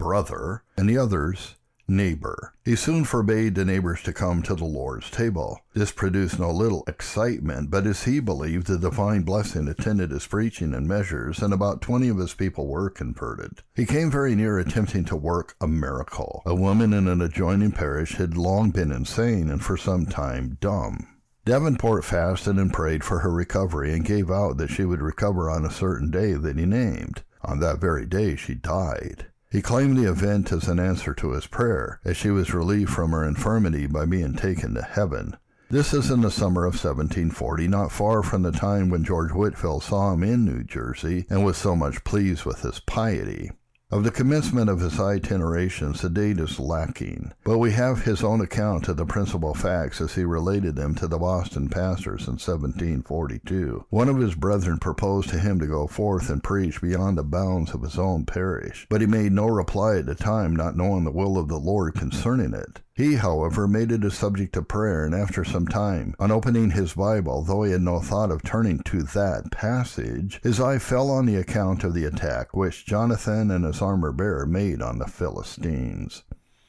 brother, 0.00 0.62
and 0.78 0.88
the 0.88 0.96
others 0.96 1.56
neighbor. 1.90 2.54
He 2.64 2.76
soon 2.76 3.04
forbade 3.04 3.54
the 3.54 3.64
neighbors 3.64 4.02
to 4.04 4.12
come 4.12 4.42
to 4.44 4.54
the 4.54 4.64
Lord's 4.64 5.10
table. 5.10 5.60
This 5.74 5.90
produced 5.90 6.38
no 6.38 6.50
little 6.50 6.84
excitement, 6.86 7.70
but 7.70 7.86
as 7.86 8.04
he 8.04 8.20
believed, 8.20 8.68
the 8.68 8.78
divine 8.78 9.22
blessing 9.22 9.68
attended 9.68 10.10
his 10.10 10.26
preaching 10.26 10.72
and 10.72 10.86
measures, 10.86 11.42
and 11.42 11.52
about 11.52 11.82
twenty 11.82 12.08
of 12.08 12.18
his 12.18 12.32
people 12.32 12.66
were 12.66 12.88
converted. 12.88 13.62
He 13.74 13.84
came 13.84 14.10
very 14.10 14.34
near 14.34 14.58
attempting 14.58 15.04
to 15.06 15.16
work 15.16 15.56
a 15.60 15.66
miracle. 15.66 16.42
A 16.46 16.54
woman 16.54 16.92
in 16.92 17.08
an 17.08 17.20
adjoining 17.20 17.72
parish 17.72 18.14
had 18.14 18.36
long 18.36 18.70
been 18.70 18.92
insane 18.92 19.50
and 19.50 19.62
for 19.62 19.76
some 19.76 20.06
time 20.06 20.56
dumb. 20.60 21.06
Davenport 21.44 22.04
fasted 22.04 22.56
and 22.56 22.72
prayed 22.72 23.02
for 23.02 23.20
her 23.20 23.32
recovery 23.32 23.92
and 23.92 24.04
gave 24.04 24.30
out 24.30 24.58
that 24.58 24.70
she 24.70 24.84
would 24.84 25.00
recover 25.00 25.50
on 25.50 25.64
a 25.64 25.70
certain 25.70 26.10
day 26.10 26.34
that 26.34 26.58
he 26.58 26.66
named. 26.66 27.22
On 27.42 27.60
that 27.60 27.80
very 27.80 28.04
day 28.04 28.36
she 28.36 28.54
died. 28.54 29.26
He 29.50 29.62
claimed 29.62 29.96
the 29.96 30.08
event 30.08 30.52
as 30.52 30.68
an 30.68 30.78
answer 30.78 31.12
to 31.14 31.32
his 31.32 31.48
prayer, 31.48 31.98
as 32.04 32.16
she 32.16 32.30
was 32.30 32.54
relieved 32.54 32.90
from 32.90 33.10
her 33.10 33.26
infirmity 33.26 33.88
by 33.88 34.06
being 34.06 34.34
taken 34.34 34.74
to 34.74 34.82
heaven. 34.82 35.36
This 35.70 35.92
is 35.92 36.08
in 36.08 36.20
the 36.20 36.30
summer 36.30 36.64
of 36.66 36.74
1740, 36.74 37.66
not 37.66 37.90
far 37.90 38.22
from 38.22 38.42
the 38.42 38.52
time 38.52 38.90
when 38.90 39.02
George 39.02 39.32
Whitefield 39.32 39.82
saw 39.82 40.12
him 40.12 40.22
in 40.22 40.44
New 40.44 40.62
Jersey 40.62 41.26
and 41.28 41.44
was 41.44 41.56
so 41.56 41.74
much 41.74 42.04
pleased 42.04 42.44
with 42.44 42.62
his 42.62 42.78
piety. 42.80 43.50
Of 43.92 44.04
the 44.04 44.12
commencement 44.12 44.70
of 44.70 44.78
his 44.78 45.00
itinerations, 45.00 46.00
the 46.00 46.10
date 46.10 46.38
is 46.38 46.60
lacking, 46.60 47.32
but 47.42 47.58
we 47.58 47.72
have 47.72 48.02
his 48.02 48.22
own 48.22 48.40
account 48.40 48.86
of 48.86 48.96
the 48.96 49.04
principal 49.04 49.52
facts 49.52 50.00
as 50.00 50.14
he 50.14 50.22
related 50.22 50.76
them 50.76 50.94
to 50.94 51.08
the 51.08 51.18
Boston 51.18 51.68
pastors 51.68 52.28
in 52.28 52.34
1742. 52.34 53.86
One 53.90 54.08
of 54.08 54.18
his 54.18 54.36
brethren 54.36 54.78
proposed 54.78 55.30
to 55.30 55.40
him 55.40 55.58
to 55.58 55.66
go 55.66 55.88
forth 55.88 56.30
and 56.30 56.40
preach 56.40 56.80
beyond 56.80 57.18
the 57.18 57.24
bounds 57.24 57.74
of 57.74 57.82
his 57.82 57.98
own 57.98 58.26
parish, 58.26 58.86
but 58.88 59.00
he 59.00 59.08
made 59.08 59.32
no 59.32 59.48
reply 59.48 59.96
at 59.96 60.06
the 60.06 60.14
time, 60.14 60.54
not 60.54 60.76
knowing 60.76 61.02
the 61.02 61.10
will 61.10 61.36
of 61.36 61.48
the 61.48 61.58
Lord 61.58 61.94
concerning 61.94 62.54
it. 62.54 62.82
He, 63.00 63.14
however, 63.14 63.66
made 63.66 63.92
it 63.92 64.04
a 64.04 64.10
subject 64.10 64.58
of 64.58 64.68
prayer, 64.68 65.06
and 65.06 65.14
after 65.14 65.42
some 65.42 65.66
time, 65.66 66.14
on 66.18 66.30
opening 66.30 66.72
his 66.72 66.92
Bible, 66.92 67.40
though 67.40 67.62
he 67.62 67.72
had 67.72 67.80
no 67.80 67.98
thought 67.98 68.30
of 68.30 68.42
turning 68.42 68.80
to 68.80 69.02
that 69.02 69.50
passage, 69.50 70.38
his 70.42 70.60
eye 70.60 70.78
fell 70.78 71.08
on 71.10 71.24
the 71.24 71.36
account 71.36 71.82
of 71.82 71.94
the 71.94 72.04
attack 72.04 72.54
which 72.54 72.84
Jonathan 72.84 73.50
and 73.50 73.64
his 73.64 73.80
armor 73.80 74.12
bearer 74.12 74.44
made 74.44 74.82
on 74.82 74.98
the 74.98 75.06
Philistines. 75.06 76.24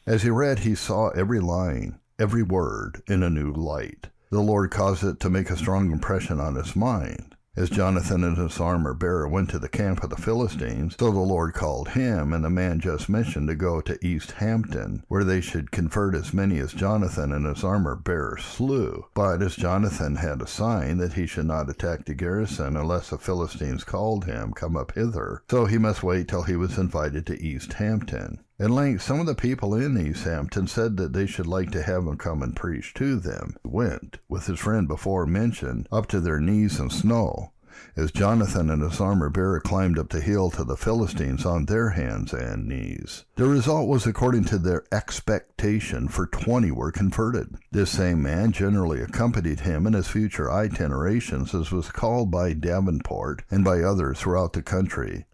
As 0.07 0.23
he 0.23 0.29
read, 0.29 0.59
he 0.59 0.73
saw 0.73 1.09
every 1.09 1.41
line, 1.41 1.99
every 2.17 2.43
word, 2.43 3.01
in 3.07 3.23
a 3.23 3.29
new 3.29 3.51
light. 3.51 4.07
The 4.29 4.39
Lord 4.39 4.71
caused 4.71 5.03
it 5.03 5.19
to 5.19 5.29
make 5.29 5.49
a 5.49 5.57
strong 5.57 5.91
impression 5.91 6.39
on 6.39 6.55
his 6.55 6.77
mind. 6.77 7.35
As 7.53 7.69
Jonathan 7.69 8.23
and 8.23 8.37
his 8.37 8.61
armor 8.61 8.93
bearer 8.93 9.27
went 9.27 9.49
to 9.49 9.59
the 9.59 9.67
camp 9.67 10.03
of 10.03 10.09
the 10.09 10.15
Philistines, 10.15 10.95
so 10.97 11.11
the 11.11 11.19
Lord 11.19 11.53
called 11.53 11.89
him 11.89 12.31
and 12.31 12.45
the 12.45 12.49
man 12.49 12.79
just 12.79 13.09
mentioned 13.09 13.49
to 13.49 13.55
go 13.55 13.81
to 13.81 13.99
East 14.05 14.31
Hampton, 14.31 15.03
where 15.09 15.25
they 15.25 15.41
should 15.41 15.69
convert 15.69 16.15
as 16.15 16.33
many 16.33 16.59
as 16.59 16.71
Jonathan 16.71 17.33
and 17.33 17.45
his 17.45 17.61
armor 17.61 17.97
bearer 17.97 18.37
slew. 18.37 19.05
But 19.13 19.41
as 19.41 19.57
Jonathan 19.57 20.15
had 20.15 20.41
a 20.41 20.47
sign 20.47 20.97
that 20.99 21.13
he 21.13 21.27
should 21.27 21.47
not 21.47 21.69
attack 21.69 22.05
the 22.05 22.13
garrison 22.13 22.77
unless 22.77 23.09
the 23.09 23.17
Philistines 23.17 23.83
called 23.83 24.23
him, 24.23 24.53
Come 24.53 24.77
up 24.77 24.93
hither, 24.93 25.43
so 25.49 25.65
he 25.65 25.77
must 25.77 26.03
wait 26.03 26.29
till 26.29 26.43
he 26.43 26.55
was 26.55 26.77
invited 26.77 27.25
to 27.25 27.41
East 27.41 27.73
Hampton. 27.73 28.39
At 28.61 28.69
length, 28.69 29.01
some 29.01 29.19
of 29.19 29.25
the 29.25 29.33
people 29.33 29.73
in 29.73 29.97
East 29.97 30.23
Hampton 30.23 30.67
said 30.67 30.95
that 30.97 31.13
they 31.13 31.25
should 31.25 31.47
like 31.47 31.71
to 31.71 31.81
have 31.81 32.05
him 32.05 32.15
come 32.15 32.43
and 32.43 32.55
preach 32.55 32.93
to 32.93 33.15
them. 33.15 33.55
He 33.63 33.69
went, 33.69 34.19
with 34.29 34.45
his 34.45 34.59
friend 34.59 34.87
before 34.87 35.25
mentioned, 35.25 35.87
up 35.91 36.05
to 36.09 36.19
their 36.19 36.39
knees 36.39 36.79
in 36.79 36.91
snow, 36.91 37.53
as 37.95 38.11
Jonathan 38.11 38.69
and 38.69 38.83
his 38.83 39.01
armor 39.01 39.31
bearer 39.31 39.61
climbed 39.61 39.97
up 39.97 40.09
the 40.09 40.21
hill 40.21 40.51
to 40.51 40.63
the 40.63 40.77
Philistines 40.77 41.43
on 41.43 41.65
their 41.65 41.89
hands 41.89 42.33
and 42.33 42.67
knees. 42.67 43.25
The 43.35 43.47
result 43.47 43.89
was 43.89 44.05
according 44.05 44.43
to 44.45 44.59
their 44.59 44.83
expectation, 44.91 46.07
for 46.07 46.27
twenty 46.27 46.69
were 46.69 46.91
converted. 46.91 47.55
This 47.71 47.89
same 47.89 48.21
man 48.21 48.51
generally 48.51 49.01
accompanied 49.01 49.61
him 49.61 49.87
in 49.87 49.93
his 49.93 50.07
future 50.07 50.51
itinerations, 50.51 51.55
as 51.55 51.71
was 51.71 51.89
called 51.89 52.29
by 52.29 52.53
Davenport 52.53 53.41
and 53.49 53.63
by 53.63 53.81
others 53.81 54.19
throughout 54.19 54.53
the 54.53 54.61
country, 54.61 55.25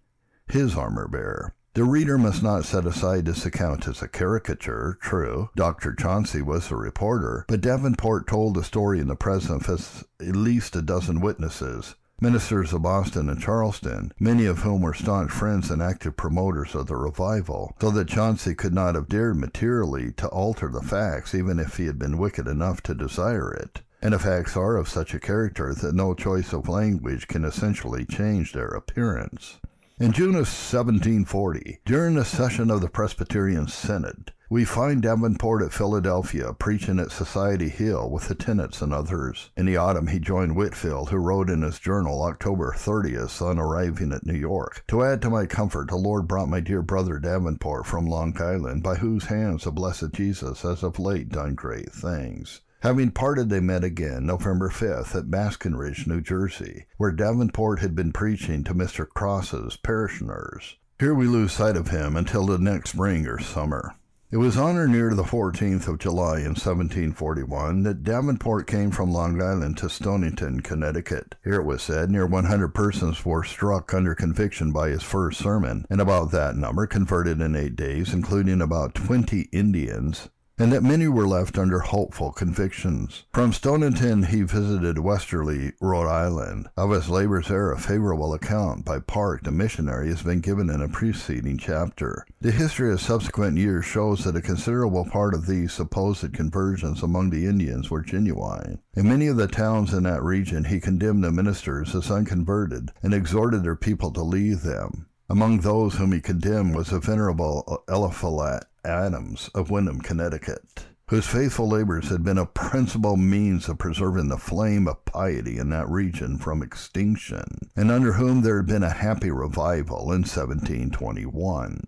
his 0.48 0.78
armor 0.78 1.10
bearer. 1.10 1.56
The 1.78 1.84
reader 1.84 2.18
must 2.18 2.42
not 2.42 2.66
set 2.66 2.88
aside 2.88 3.26
this 3.26 3.46
account 3.46 3.88
as 3.88 4.02
a 4.02 4.08
caricature. 4.08 4.98
True, 5.00 5.52
Dr. 5.56 5.94
Chauncy 5.94 6.42
was 6.42 6.70
the 6.70 6.76
reporter, 6.76 7.46
but 7.48 7.62
Davenport 7.62 8.26
told 8.26 8.56
the 8.56 8.64
story 8.64 9.00
in 9.00 9.08
the 9.08 9.16
presence 9.16 9.70
of 9.70 10.04
at 10.20 10.36
least 10.36 10.76
a 10.76 10.82
dozen 10.82 11.22
witnesses. 11.22 11.94
Ministers 12.20 12.74
of 12.74 12.82
Boston 12.82 13.30
and 13.30 13.40
Charlestown, 13.40 14.12
many 14.20 14.48
of 14.48 14.64
whom 14.64 14.82
were 14.82 14.96
staunch 14.96 15.30
friends 15.30 15.70
and 15.70 15.84
active 15.84 16.18
promoters 16.18 16.74
of 16.74 16.88
the 16.88 16.96
revival, 16.96 17.76
so 17.80 17.92
that 17.92 18.08
Chauncy 18.08 18.56
could 18.56 18.74
not 18.74 18.96
have 18.96 19.08
dared 19.08 19.38
materially 19.38 20.12
to 20.14 20.28
alter 20.30 20.70
the 20.70 20.82
facts 20.82 21.36
even 21.36 21.60
if 21.60 21.78
he 21.78 21.86
had 21.86 22.00
been 22.00 22.18
wicked 22.18 22.48
enough 22.48 22.82
to 22.82 22.96
desire 22.96 23.54
it. 23.54 23.84
And 24.02 24.16
the 24.16 24.20
facts 24.20 24.58
are 24.58 24.78
of 24.78 24.90
such 24.90 25.14
a 25.14 25.20
character 25.20 25.76
that 25.76 25.94
no 25.94 26.16
choice 26.16 26.54
of 26.54 26.68
language 26.68 27.28
can 27.28 27.46
essentially 27.46 28.04
change 28.04 28.54
their 28.54 28.70
appearance. 28.70 29.60
In 30.00 30.12
June 30.12 30.36
of 30.36 30.46
1740, 30.46 31.80
during 31.84 32.14
the 32.14 32.24
session 32.24 32.70
of 32.70 32.82
the 32.82 32.88
Presbyterian 32.88 33.68
Synod, 33.68 34.32
we 34.48 34.64
find 34.64 35.02
Davenport 35.02 35.64
at 35.64 35.74
Philadelphia 35.74 36.54
preaching 36.54 37.00
at 37.00 37.10
Society 37.10 37.68
Hill 37.68 38.08
with 38.12 38.28
the 38.28 38.36
Tennents 38.36 38.84
and 38.84 38.94
others. 38.94 39.50
In 39.58 39.66
the 39.66 39.78
autumn, 39.78 40.06
he 40.06 40.20
joined 40.20 40.56
Whitefield, 40.56 41.10
who 41.10 41.18
wrote 41.18 41.50
in 41.50 41.64
his 41.64 41.80
journal 41.80 42.22
October 42.22 42.76
30th 42.78 43.42
on 43.42 43.58
arriving 43.58 44.14
at 44.14 44.24
New 44.24 44.38
York. 44.38 44.84
To 44.90 45.04
add 45.04 45.20
to 45.24 45.32
my 45.32 45.48
comfort, 45.48 45.88
the 45.88 45.96
Lord 45.96 46.28
brought 46.28 46.48
my 46.48 46.60
dear 46.60 46.84
brother 46.84 47.18
Davenport 47.18 47.88
from 47.88 48.06
Long 48.06 48.40
Island, 48.40 48.84
by 48.84 48.98
whose 48.98 49.26
hands 49.26 49.64
the 49.64 49.72
blessed 49.72 50.14
Jesus 50.14 50.62
has 50.62 50.84
of 50.84 51.00
late 51.00 51.30
done 51.30 51.56
great 51.56 51.92
things. 51.92 52.62
Having 52.82 53.12
parted, 53.12 53.50
they 53.50 53.60
met 53.60 53.84
again 53.84 54.28
November 54.28 54.70
5th 54.70 55.16
at 55.16 55.32
Basking 55.32 55.76
Ridge, 55.76 56.06
New 56.06 56.22
Jersey, 56.22 56.86
where 56.98 57.12
Davenport 57.12 57.80
had 57.80 57.96
been 57.96 58.14
preaching 58.14 58.64
to 58.66 58.76
Mr. 58.76 59.08
Cross's 59.08 59.78
parishioners. 59.78 60.76
Here 61.00 61.16
we 61.16 61.26
lose 61.26 61.54
sight 61.54 61.76
of 61.76 61.90
him 61.90 62.16
until 62.16 62.46
the 62.46 62.60
next 62.60 62.92
spring 62.92 63.26
or 63.26 63.40
summer. 63.40 63.96
It 64.30 64.38
was 64.38 64.58
on 64.58 64.76
or 64.76 64.88
near 64.88 65.16
the 65.16 65.24
14th 65.24 65.88
of 65.88 65.98
July 65.98 66.40
in 66.40 66.54
1741 66.54 67.82
that 67.82 68.04
Davenport 68.04 68.68
came 68.68 68.92
from 68.92 69.12
Long 69.12 69.42
Island 69.42 69.78
to 69.78 69.90
Stonington, 69.90 70.60
Connecticut. 70.60 71.34
Here 71.44 71.56
it 71.56 71.66
was 71.66 71.82
said 71.82 72.12
near 72.12 72.28
100 72.28 72.76
persons 72.76 73.26
were 73.26 73.44
struck 73.44 73.92
under 73.94 74.14
conviction 74.14 74.72
by 74.72 74.90
his 74.90 75.02
first 75.02 75.40
sermon, 75.40 75.86
and 75.90 76.00
about 76.00 76.32
that 76.32 76.56
number 76.56 76.86
converted 76.86 77.42
in 77.42 77.56
eight 77.56 77.76
days, 77.76 78.14
including 78.14 78.62
about 78.62 78.94
20 78.94 79.50
Indians 79.52 80.30
and 80.60 80.72
that 80.74 80.84
many 80.84 81.08
were 81.08 81.28
left 81.28 81.58
under 81.58 81.80
hopeful 81.80 82.32
convictions. 82.32 83.26
From 83.34 83.54
Stonington 83.54 84.24
he 84.24 84.42
visited 84.42 85.00
Westerly, 85.00 85.74
Rhode 85.80 86.10
Island. 86.10 86.68
Of 86.76 86.92
his 86.92 87.10
labors 87.10 87.48
there 87.48 87.72
a 87.72 87.78
favorable 87.78 88.34
account 88.34 88.84
by 88.84 89.00
Park, 89.00 89.44
the 89.44 89.52
missionary, 89.52 90.10
has 90.10 90.24
been 90.24 90.40
given 90.40 90.70
in 90.70 90.82
a 90.82 90.90
preceding 90.90 91.58
chapter. 91.58 92.26
The 92.42 92.52
history 92.52 92.92
of 92.92 93.02
subsequent 93.02 93.58
years 93.58 93.86
shows 93.86 94.24
that 94.24 94.36
a 94.36 94.42
considerable 94.42 95.06
part 95.06 95.34
of 95.34 95.46
these 95.46 95.74
supposed 95.74 96.34
conversions 96.34 97.04
among 97.04 97.30
the 97.30 97.46
Indians 97.46 97.92
were 97.92 98.02
genuine. 98.02 98.80
In 98.96 99.08
many 99.08 99.28
of 99.28 99.38
the 99.38 99.48
towns 99.48 99.94
in 99.94 100.04
that 100.04 100.24
region 100.24 100.66
he 100.66 100.80
condemned 100.80 101.24
the 101.24 101.32
ministers 101.32 101.94
as 101.94 102.10
unconverted 102.10 102.92
and 103.04 103.14
exhorted 103.14 103.64
their 103.64 103.76
people 103.76 104.12
to 104.12 104.24
leave 104.24 104.64
them. 104.64 105.08
Among 105.30 105.60
those 105.60 105.96
whom 105.96 106.14
he 106.14 106.22
condemned 106.22 106.74
was 106.74 106.90
the 106.90 107.00
venerable 107.00 107.84
Eliphalet 107.90 108.64
Adams 108.86 109.50
of 109.54 109.70
Windham, 109.70 110.00
Connecticut, 110.00 110.86
whose 111.10 111.28
faithful 111.28 111.68
labors 111.68 112.08
had 112.08 112.24
been 112.24 112.38
a 112.38 112.46
principal 112.46 113.18
means 113.18 113.68
of 113.68 113.78
preserving 113.78 114.30
the 114.30 114.38
flame 114.38 114.88
of 114.88 115.04
piety 115.04 115.58
in 115.58 115.70
that 115.72 115.90
region 115.90 116.38
from 116.38 116.64
extinction, 116.64 117.70
and 117.76 117.92
under 117.92 118.14
whom 118.14 118.42
there 118.42 118.56
had 118.56 118.68
been 118.68 118.84
a 118.84 118.90
happy 118.90 119.30
revival 119.30 120.14
in 120.14 120.22
1721, 120.22 121.82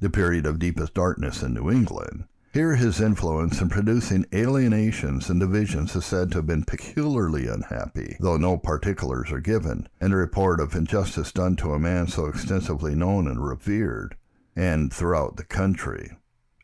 the 0.00 0.08
period 0.08 0.46
of 0.46 0.58
deepest 0.58 0.94
darkness 0.94 1.42
in 1.42 1.52
New 1.52 1.70
England. 1.70 2.24
Here 2.56 2.74
his 2.74 3.02
influence 3.02 3.60
in 3.60 3.68
producing 3.68 4.24
alienations 4.32 5.28
and 5.28 5.38
divisions 5.38 5.94
is 5.94 6.06
said 6.06 6.30
to 6.30 6.38
have 6.38 6.46
been 6.46 6.64
peculiarly 6.64 7.48
unhappy, 7.48 8.16
though 8.18 8.38
no 8.38 8.56
particulars 8.56 9.30
are 9.30 9.40
given, 9.40 9.90
and 10.00 10.10
a 10.10 10.16
report 10.16 10.58
of 10.58 10.74
injustice 10.74 11.32
done 11.32 11.56
to 11.56 11.74
a 11.74 11.78
man 11.78 12.08
so 12.08 12.24
extensively 12.24 12.94
known 12.94 13.28
and 13.28 13.46
revered, 13.46 14.16
and 14.56 14.90
throughout 14.90 15.36
the 15.36 15.44
country. 15.44 16.12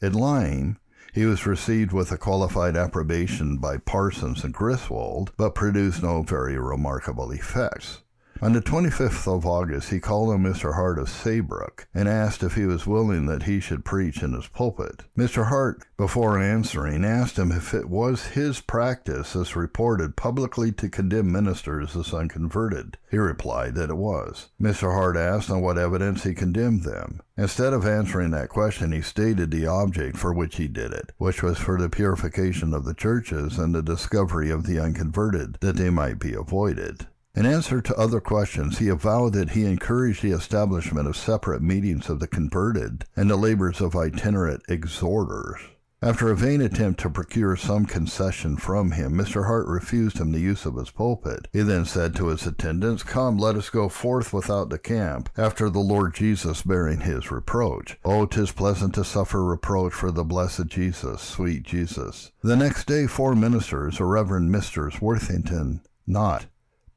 At 0.01 0.15
Lyme, 0.15 0.79
he 1.13 1.27
was 1.27 1.45
received 1.45 1.93
with 1.93 2.11
a 2.11 2.17
qualified 2.17 2.75
approbation 2.75 3.59
by 3.59 3.77
Parsons 3.77 4.45
and 4.45 4.55
Griswold, 4.55 5.33
but 5.37 5.55
produced 5.55 6.03
no 6.03 6.23
very 6.23 6.57
remarkable 6.57 7.33
effects. 7.33 8.02
On 8.43 8.55
the 8.55 8.61
25th 8.61 9.33
of 9.33 9.47
August, 9.47 9.91
he 9.91 10.01
called 10.01 10.31
on 10.31 10.43
Mr. 10.43 10.75
Hart 10.75 10.99
of 10.99 11.09
Saybrook 11.09 11.87
and 11.95 12.09
asked 12.09 12.43
if 12.43 12.57
he 12.57 12.67
was 12.67 12.89
willing 12.89 13.27
that 13.27 13.45
he 13.45 13.61
should 13.61 13.85
preach 13.85 14.21
in 14.21 14.33
his 14.33 14.49
pulpit. 14.49 15.05
Mr. 15.17 15.47
Hart, 15.47 15.85
before 15.97 16.41
answering, 16.41 17.05
asked 17.05 17.39
him 17.39 17.53
if 17.53 17.73
it 17.73 17.89
was 17.89 18.31
his 18.31 18.61
practice, 18.61 19.37
as 19.37 19.55
reported, 19.55 20.17
publicly 20.17 20.73
to 20.73 20.89
condemn 20.89 21.31
ministers 21.31 21.95
as 21.97 22.13
unconverted. 22.13 22.99
He 23.13 23.17
replied 23.17 23.77
that 23.77 23.91
it 23.91 23.97
was. 23.97 24.49
Mr. 24.61 24.93
Hart 24.93 25.17
asked 25.17 25.49
on 25.49 25.61
what 25.61 25.79
evidence 25.79 26.25
he 26.25 26.35
condemned 26.35 26.83
them. 26.83 27.21
Instead 27.37 27.73
of 27.73 27.87
answering 27.87 28.33
that 28.33 28.49
question, 28.49 28.91
he 28.91 29.03
stated 29.03 29.53
the 29.53 29.69
object 29.69 30.17
for 30.17 30.35
which 30.35 30.57
he 30.57 30.67
did 30.67 30.93
it, 30.93 31.13
which 31.17 31.45
was 31.45 31.59
for 31.59 31.79
the 31.81 31.89
purification 31.89 32.75
of 32.75 32.85
the 32.85 32.95
churches 32.95 33.57
and 33.57 33.73
the 33.73 33.85
discovery 33.85 34.51
of 34.51 34.67
the 34.67 34.81
unconverted, 34.81 35.59
that 35.61 35.77
they 35.77 35.91
might 35.91 36.19
be 36.19 36.35
avoided. 36.35 37.07
In 37.35 37.47
answer 37.47 37.81
to 37.81 37.97
other 37.97 38.21
questions, 38.21 38.79
he 38.79 38.89
avowed 38.89 39.33
that 39.33 39.51
he 39.51 39.65
encouraged 39.65 40.23
the 40.23 40.33
establishment 40.33 41.09
of 41.09 41.17
separate 41.17 41.62
meetings 41.62 42.11
of 42.11 42.21
the 42.21 42.27
converted 42.27 43.07
and 43.17 43.31
the 43.31 43.37
labors 43.37 43.81
of 43.81 43.97
itinerant 43.97 44.62
exhorters. 44.69 45.59
After 46.05 46.33
a 46.33 46.37
vain 46.37 46.61
attempt 46.61 46.99
to 47.01 47.11
procure 47.11 47.55
some 47.55 47.87
concession 47.87 48.57
from 48.57 48.91
him, 48.91 49.12
Mr. 49.12 49.47
Hart 49.47 49.69
refused 49.69 50.19
him 50.19 50.33
the 50.33 50.41
use 50.41 50.67
of 50.67 50.75
his 50.75 50.91
pulpit. 50.91 51.47
He 51.53 51.61
then 51.62 51.85
said 51.85 52.17
to 52.17 52.27
his 52.27 52.45
attendants, 52.45 53.05
Come, 53.05 53.39
let 53.39 53.55
us 53.55 53.71
go 53.71 53.89
forth 53.89 54.33
without 54.33 54.69
the 54.69 54.81
camp, 54.81 55.31
after 55.39 55.71
the 55.71 55.79
Lord 55.79 56.15
Jesus 56.15 56.62
bearing 56.62 57.03
his 57.03 57.31
reproach. 57.31 57.99
Oh, 58.05 58.27
'tis 58.27 58.51
pleasant 58.51 58.95
to 58.97 59.05
suffer 59.05 59.45
reproach 59.45 59.93
for 59.93 60.11
the 60.11 60.25
blessed 60.25 60.67
Jesus, 60.67 61.23
sweet 61.23 61.62
Jesus. 61.62 62.33
The 62.43 62.57
next 62.57 62.89
day, 62.89 63.07
four 63.07 63.37
ministers, 63.37 64.01
a 64.01 64.05
Reverend 64.05 64.51
Misters 64.51 65.01
Worthington, 65.01 65.83
Nott, 66.05 66.47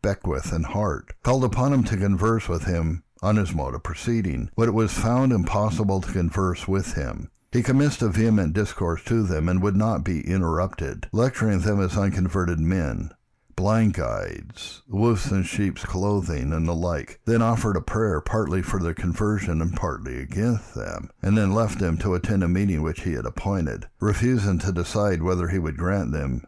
Beckwith 0.06 0.52
and 0.52 0.68
Hart, 0.68 1.14
called 1.24 1.44
upon 1.44 1.74
him 1.74 1.84
to 1.86 1.98
converse 1.98 2.48
with 2.48 2.66
him 2.66 3.02
on 3.24 3.38
his 3.38 3.56
mode 3.56 3.74
of 3.74 3.82
proceeding, 3.82 4.52
but 4.56 4.68
it 4.68 4.76
was 4.76 4.94
found 4.94 5.32
impossible 5.32 6.00
to 6.00 6.12
converse 6.12 6.68
with 6.68 6.94
him. 6.94 7.32
He 7.52 7.64
commenced 7.64 8.04
a 8.04 8.10
vehement 8.10 8.54
discourse 8.54 9.04
to 9.06 9.24
them 9.24 9.50
and 9.50 9.64
would 9.64 9.76
not 9.76 10.04
be 10.04 10.22
interrupted, 10.22 11.08
lecturing 11.12 11.62
them 11.62 11.82
as 11.82 11.98
unconverted 11.98 12.60
men, 12.60 13.16
blind 13.56 13.96
guides, 13.96 14.84
wolves 14.88 15.32
in 15.32 15.42
sheep's 15.42 15.84
clothing, 15.84 16.54
and 16.54 16.68
the 16.68 16.76
like, 16.76 17.20
then 17.26 17.42
offered 17.42 17.76
a 17.76 17.82
prayer 17.82 18.22
partly 18.22 18.62
for 18.62 18.80
their 18.80 18.94
conversion 18.94 19.60
and 19.60 19.74
partly 19.74 20.20
against 20.20 20.76
them, 20.76 21.10
and 21.24 21.36
then 21.36 21.52
left 21.52 21.80
them 21.80 21.98
to 21.98 22.14
attend 22.14 22.44
a 22.44 22.48
meeting 22.48 22.84
which 22.84 23.02
he 23.02 23.14
had 23.14 23.26
appointed, 23.26 23.88
refusing 24.00 24.60
to 24.60 24.72
decide 24.72 25.24
whether 25.24 25.48
he 25.48 25.58
would 25.58 25.78
grant 25.78 26.12
them 26.12 26.46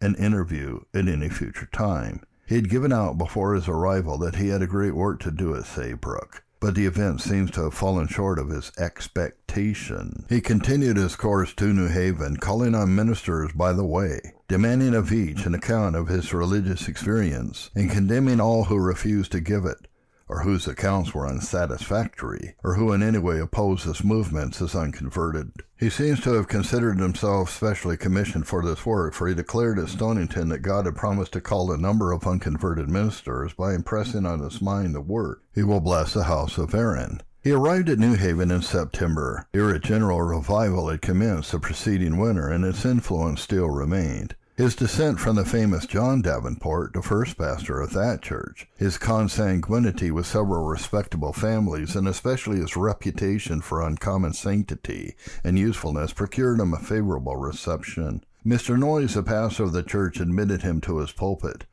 an 0.00 0.14
interview 0.14 0.80
at 0.94 1.06
any 1.06 1.28
future 1.28 1.68
time. 1.70 2.22
He 2.46 2.56
had 2.56 2.68
given 2.68 2.92
out 2.92 3.16
before 3.16 3.54
his 3.54 3.68
arrival 3.68 4.18
that 4.18 4.36
he 4.36 4.48
had 4.48 4.60
a 4.62 4.66
great 4.66 4.94
work 4.94 5.20
to 5.20 5.30
do 5.30 5.54
at 5.54 5.64
Saybrook, 5.64 6.42
but 6.60 6.74
the 6.74 6.86
event 6.86 7.20
seems 7.20 7.50
to 7.52 7.64
have 7.64 7.74
fallen 7.74 8.06
short 8.06 8.38
of 8.38 8.50
his 8.50 8.70
expectation. 8.78 10.26
He 10.28 10.40
continued 10.40 10.96
his 10.96 11.16
course 11.16 11.54
to 11.54 11.72
New 11.72 11.88
Haven, 11.88 12.36
calling 12.36 12.74
on 12.74 12.94
ministers 12.94 13.52
by 13.52 13.72
the 13.72 13.84
way, 13.84 14.34
demanding 14.48 14.94
of 14.94 15.12
each 15.12 15.46
an 15.46 15.54
account 15.54 15.96
of 15.96 16.08
his 16.08 16.34
religious 16.34 16.86
experience, 16.86 17.70
and 17.74 17.90
condemning 17.90 18.40
all 18.40 18.64
who 18.64 18.78
refused 18.78 19.32
to 19.32 19.40
give 19.40 19.64
it, 19.64 19.88
or 20.28 20.42
whose 20.42 20.66
accounts 20.66 21.14
were 21.14 21.26
unsatisfactory, 21.26 22.54
or 22.64 22.74
who 22.74 22.92
in 22.92 23.02
any 23.02 23.18
way 23.18 23.38
opposed 23.38 23.84
his 23.84 24.02
movements 24.02 24.60
as 24.62 24.74
unconverted. 24.74 25.52
He 25.78 25.90
seems 25.90 26.20
to 26.22 26.32
have 26.32 26.48
considered 26.48 26.98
himself 26.98 27.50
specially 27.50 27.96
commissioned 27.96 28.46
for 28.46 28.62
this 28.62 28.86
work, 28.86 29.14
for 29.14 29.28
he 29.28 29.34
declared 29.34 29.78
at 29.78 29.88
Stonington 29.88 30.48
that 30.48 30.60
God 30.60 30.86
had 30.86 30.96
promised 30.96 31.32
to 31.32 31.40
call 31.40 31.70
a 31.70 31.76
number 31.76 32.12
of 32.12 32.26
unconverted 32.26 32.88
ministers 32.88 33.52
by 33.52 33.74
impressing 33.74 34.24
on 34.26 34.40
his 34.40 34.62
mind 34.62 34.94
the 34.94 35.00
word, 35.00 35.40
He 35.54 35.62
will 35.62 35.80
bless 35.80 36.14
the 36.14 36.24
house 36.24 36.58
of 36.58 36.74
Aaron. 36.74 37.20
He 37.42 37.52
arrived 37.52 37.90
at 37.90 37.98
New 37.98 38.14
Haven 38.14 38.50
in 38.50 38.62
September. 38.62 39.46
Here 39.52 39.68
a 39.68 39.78
general 39.78 40.22
revival 40.22 40.88
had 40.88 41.02
commenced 41.02 41.52
the 41.52 41.58
preceding 41.58 42.16
winter, 42.16 42.48
and 42.48 42.64
its 42.64 42.86
influence 42.86 43.42
still 43.42 43.68
remained. 43.68 44.34
His 44.56 44.76
descent 44.76 45.18
from 45.18 45.34
the 45.34 45.44
famous 45.44 45.84
John 45.84 46.22
Davenport, 46.22 46.92
the 46.92 47.02
first 47.02 47.36
pastor 47.36 47.80
of 47.80 47.92
that 47.94 48.22
church, 48.22 48.68
his 48.76 48.98
consanguinity 48.98 50.12
with 50.12 50.26
several 50.26 50.64
respectable 50.64 51.32
families, 51.32 51.96
and 51.96 52.06
especially 52.06 52.58
his 52.58 52.76
reputation 52.76 53.60
for 53.60 53.82
uncommon 53.82 54.32
sanctity 54.32 55.16
and 55.42 55.58
usefulness, 55.58 56.12
procured 56.12 56.60
him 56.60 56.72
a 56.72 56.78
favorable 56.78 57.34
reception. 57.34 58.22
Mr. 58.46 58.78
Noyes, 58.78 59.14
the 59.14 59.24
pastor 59.24 59.64
of 59.64 59.72
the 59.72 59.82
church, 59.82 60.20
admitted 60.20 60.62
him 60.62 60.80
to 60.82 60.98
his 60.98 61.10
pulpit, 61.10 61.64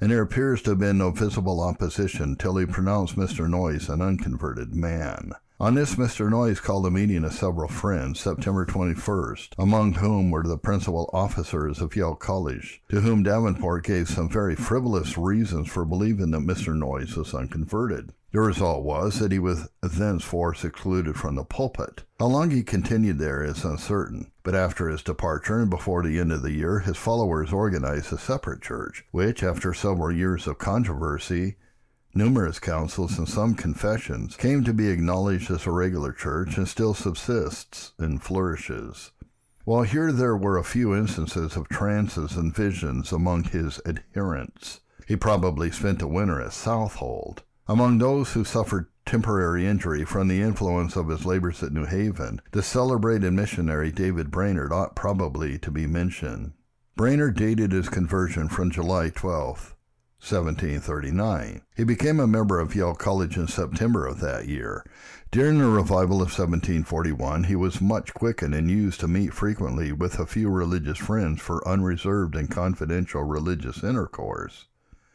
and 0.00 0.10
there 0.10 0.22
appears 0.22 0.62
to 0.62 0.70
have 0.70 0.78
been 0.78 0.96
no 0.96 1.10
visible 1.10 1.60
opposition 1.60 2.36
till 2.36 2.56
he 2.56 2.64
pronounced 2.64 3.16
Mr. 3.16 3.50
Noyes 3.50 3.90
an 3.90 4.00
unconverted 4.00 4.74
man. 4.74 5.34
On 5.60 5.74
this, 5.74 5.96
Mr. 5.96 6.30
Noyes 6.30 6.58
called 6.58 6.86
a 6.86 6.90
meeting 6.90 7.22
of 7.22 7.34
several 7.34 7.68
friends, 7.68 8.18
September 8.18 8.64
21st, 8.64 9.48
among 9.58 9.92
whom 9.92 10.30
were 10.30 10.42
the 10.42 10.56
principal 10.56 11.10
officers 11.12 11.82
of 11.82 11.94
Yale 11.94 12.14
College, 12.14 12.82
to 12.88 13.02
whom 13.02 13.22
Davenport 13.22 13.84
gave 13.84 14.08
some 14.08 14.30
very 14.30 14.56
frivolous 14.56 15.18
reasons 15.18 15.68
for 15.68 15.84
believing 15.84 16.30
that 16.30 16.40
Mr. 16.40 16.74
Noyes 16.74 17.14
was 17.14 17.34
unconverted. 17.34 18.14
The 18.32 18.40
result 18.40 18.84
was 18.84 19.18
that 19.18 19.32
he 19.32 19.38
was 19.38 19.68
thenceforth 19.82 20.64
excluded 20.64 21.16
from 21.16 21.34
the 21.34 21.44
pulpit. 21.44 22.04
How 22.18 22.28
long 22.28 22.50
he 22.50 22.62
continued 22.62 23.18
there 23.18 23.44
is 23.44 23.62
uncertain, 23.62 24.32
but 24.42 24.54
after 24.54 24.88
his 24.88 25.02
departure 25.02 25.60
and 25.60 25.68
before 25.68 26.02
the 26.02 26.18
end 26.18 26.32
of 26.32 26.40
the 26.40 26.52
year, 26.52 26.78
his 26.78 26.96
followers 26.96 27.52
organized 27.52 28.14
a 28.14 28.18
separate 28.18 28.62
church, 28.62 29.04
which, 29.10 29.42
after 29.42 29.74
several 29.74 30.10
years 30.10 30.46
of 30.46 30.56
controversy, 30.56 31.56
numerous 32.14 32.58
councils, 32.58 33.18
and 33.18 33.28
some 33.28 33.54
confessions, 33.54 34.36
came 34.36 34.64
to 34.64 34.72
be 34.72 34.88
acknowledged 34.88 35.50
as 35.50 35.66
a 35.66 35.70
regular 35.70 36.12
church 36.12 36.56
and 36.56 36.68
still 36.68 36.94
subsists 36.94 37.92
and 37.98 38.22
flourishes. 38.22 39.12
While 39.64 39.82
here 39.82 40.10
there 40.10 40.36
were 40.36 40.58
a 40.58 40.64
few 40.64 40.94
instances 40.94 41.56
of 41.56 41.68
trances 41.68 42.36
and 42.36 42.54
visions 42.54 43.12
among 43.12 43.44
his 43.44 43.80
adherents, 43.86 44.80
he 45.06 45.16
probably 45.16 45.70
spent 45.70 46.02
a 46.02 46.06
winter 46.06 46.40
at 46.40 46.52
Southold. 46.52 47.42
Among 47.68 47.98
those 47.98 48.32
who 48.32 48.44
suffered 48.44 48.86
temporary 49.06 49.66
injury 49.66 50.04
from 50.04 50.28
the 50.28 50.40
influence 50.40 50.96
of 50.96 51.08
his 51.08 51.24
labors 51.24 51.62
at 51.62 51.72
New 51.72 51.84
Haven, 51.84 52.40
the 52.52 52.62
celebrated 52.62 53.32
missionary 53.32 53.92
David 53.92 54.30
Brainerd 54.30 54.72
ought 54.72 54.96
probably 54.96 55.58
to 55.58 55.70
be 55.70 55.86
mentioned. 55.86 56.52
Brainerd 56.96 57.36
dated 57.36 57.72
his 57.72 57.88
conversion 57.88 58.48
from 58.48 58.70
July 58.70 59.10
12th, 59.10 59.74
1739. 60.20 61.62
He 61.74 61.84
became 61.84 62.20
a 62.20 62.26
member 62.26 62.60
of 62.60 62.74
Yale 62.74 62.94
College 62.94 63.36
in 63.36 63.48
September 63.48 64.06
of 64.06 64.20
that 64.20 64.46
year. 64.46 64.84
During 65.30 65.58
the 65.58 65.66
revival 65.66 66.16
of 66.16 66.28
1741, 66.28 67.44
he 67.44 67.56
was 67.56 67.80
much 67.80 68.12
quickened 68.12 68.54
and 68.54 68.70
used 68.70 69.00
to 69.00 69.08
meet 69.08 69.32
frequently 69.32 69.92
with 69.92 70.18
a 70.18 70.26
few 70.26 70.50
religious 70.50 70.98
friends 70.98 71.40
for 71.40 71.66
unreserved 71.66 72.36
and 72.36 72.50
confidential 72.50 73.24
religious 73.24 73.82
intercourse. 73.82 74.66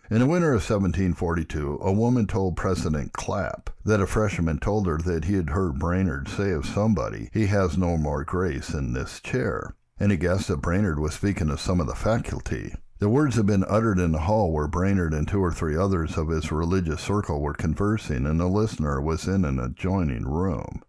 In 0.09 0.19
the 0.19 0.27
winter 0.27 0.49
of 0.49 0.61
1742, 0.61 1.79
a 1.81 1.91
woman 1.91 2.27
told 2.27 2.55
President 2.55 3.13
Clap 3.13 3.71
that 3.83 4.01
a 4.01 4.05
freshman 4.05 4.59
told 4.59 4.85
her 4.85 4.97
that 4.99 5.25
he 5.25 5.33
had 5.33 5.49
heard 5.49 5.79
Brainerd 5.79 6.27
say 6.27 6.51
of 6.51 6.65
somebody, 6.65 7.29
he 7.33 7.47
has 7.47 7.77
no 7.77 7.97
more 7.97 8.23
grace 8.23 8.69
in 8.69 8.93
this 8.93 9.19
chair, 9.19 9.75
and 9.99 10.11
he 10.11 10.17
guessed 10.17 10.47
that 10.47 10.61
Brainerd 10.61 10.99
was 10.99 11.15
speaking 11.15 11.49
of 11.49 11.59
some 11.59 11.79
of 11.79 11.87
the 11.87 11.95
faculty. 11.95 12.73
The 12.99 13.09
words 13.09 13.35
had 13.35 13.45
been 13.45 13.65
uttered 13.67 13.99
in 13.99 14.13
the 14.13 14.19
hall 14.19 14.53
where 14.53 14.67
Brainerd 14.67 15.13
and 15.13 15.27
two 15.27 15.43
or 15.43 15.51
three 15.51 15.75
others 15.75 16.17
of 16.17 16.29
his 16.29 16.49
religious 16.49 17.01
circle 17.01 17.41
were 17.41 17.53
conversing, 17.53 18.25
and 18.25 18.39
the 18.39 18.47
listener 18.47 19.01
was 19.01 19.27
in 19.27 19.43
an 19.43 19.59
adjoining 19.59 20.25
room. 20.25 20.81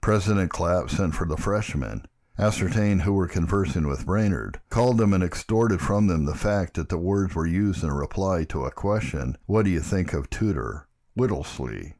President 0.00 0.50
Clap 0.50 0.88
sent 0.88 1.14
for 1.14 1.26
the 1.26 1.36
freshmen, 1.36 2.06
ascertained 2.38 3.02
who 3.02 3.12
were 3.12 3.28
conversing 3.28 3.86
with 3.86 4.06
Brainerd, 4.06 4.58
called 4.70 4.96
them 4.96 5.12
and 5.12 5.22
extorted 5.22 5.82
from 5.82 6.06
them 6.06 6.24
the 6.24 6.34
fact 6.34 6.74
that 6.74 6.88
the 6.88 6.96
words 6.96 7.34
were 7.34 7.46
used 7.46 7.84
in 7.84 7.92
reply 7.92 8.44
to 8.44 8.64
a 8.64 8.70
question, 8.70 9.36
What 9.44 9.66
do 9.66 9.70
you 9.70 9.80
think 9.80 10.14
of 10.14 10.30
Tutor? 10.30 10.88
Whittelsey. 11.14 11.92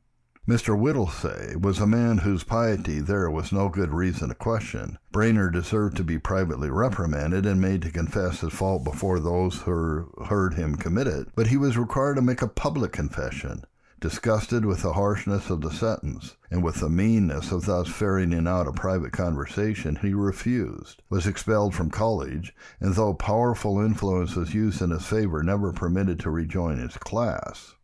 Mr. 0.48 0.76
Whittelsey 0.76 1.54
was 1.54 1.78
a 1.78 1.86
man 1.86 2.18
whose 2.18 2.42
piety 2.42 2.98
there 2.98 3.30
was 3.30 3.52
no 3.52 3.68
good 3.68 3.92
reason 3.94 4.30
to 4.30 4.34
question. 4.34 4.98
Brainerd 5.12 5.52
deserved 5.52 5.96
to 5.98 6.02
be 6.02 6.18
privately 6.18 6.70
reprimanded 6.70 7.46
and 7.46 7.60
made 7.60 7.82
to 7.82 7.92
confess 7.92 8.40
his 8.40 8.52
fault 8.52 8.82
before 8.82 9.20
those 9.20 9.60
who 9.60 10.10
heard 10.26 10.54
him 10.54 10.74
commit 10.74 11.06
it, 11.06 11.28
but 11.36 11.46
he 11.46 11.56
was 11.56 11.78
required 11.78 12.16
to 12.16 12.22
make 12.22 12.42
a 12.42 12.48
public 12.48 12.90
confession. 12.90 13.64
Disgusted 14.00 14.64
with 14.64 14.82
the 14.82 14.94
harshness 14.94 15.50
of 15.50 15.60
the 15.60 15.70
sentence, 15.70 16.36
and 16.50 16.64
with 16.64 16.80
the 16.80 16.88
meanness 16.88 17.52
of 17.52 17.66
thus 17.66 17.86
ferreting 17.86 18.48
out 18.48 18.66
a 18.66 18.72
private 18.72 19.12
conversation, 19.12 19.96
he 19.96 20.14
refused, 20.14 21.02
was 21.10 21.26
expelled 21.26 21.74
from 21.74 21.90
college, 21.90 22.54
and 22.80 22.94
though 22.94 23.14
powerful 23.14 23.78
influence 23.78 24.34
was 24.34 24.54
used 24.54 24.80
in 24.80 24.90
his 24.90 25.06
favor, 25.06 25.42
never 25.42 25.72
permitted 25.72 26.18
to 26.20 26.30
rejoin 26.30 26.78
his 26.78 26.96
class. 26.96 27.74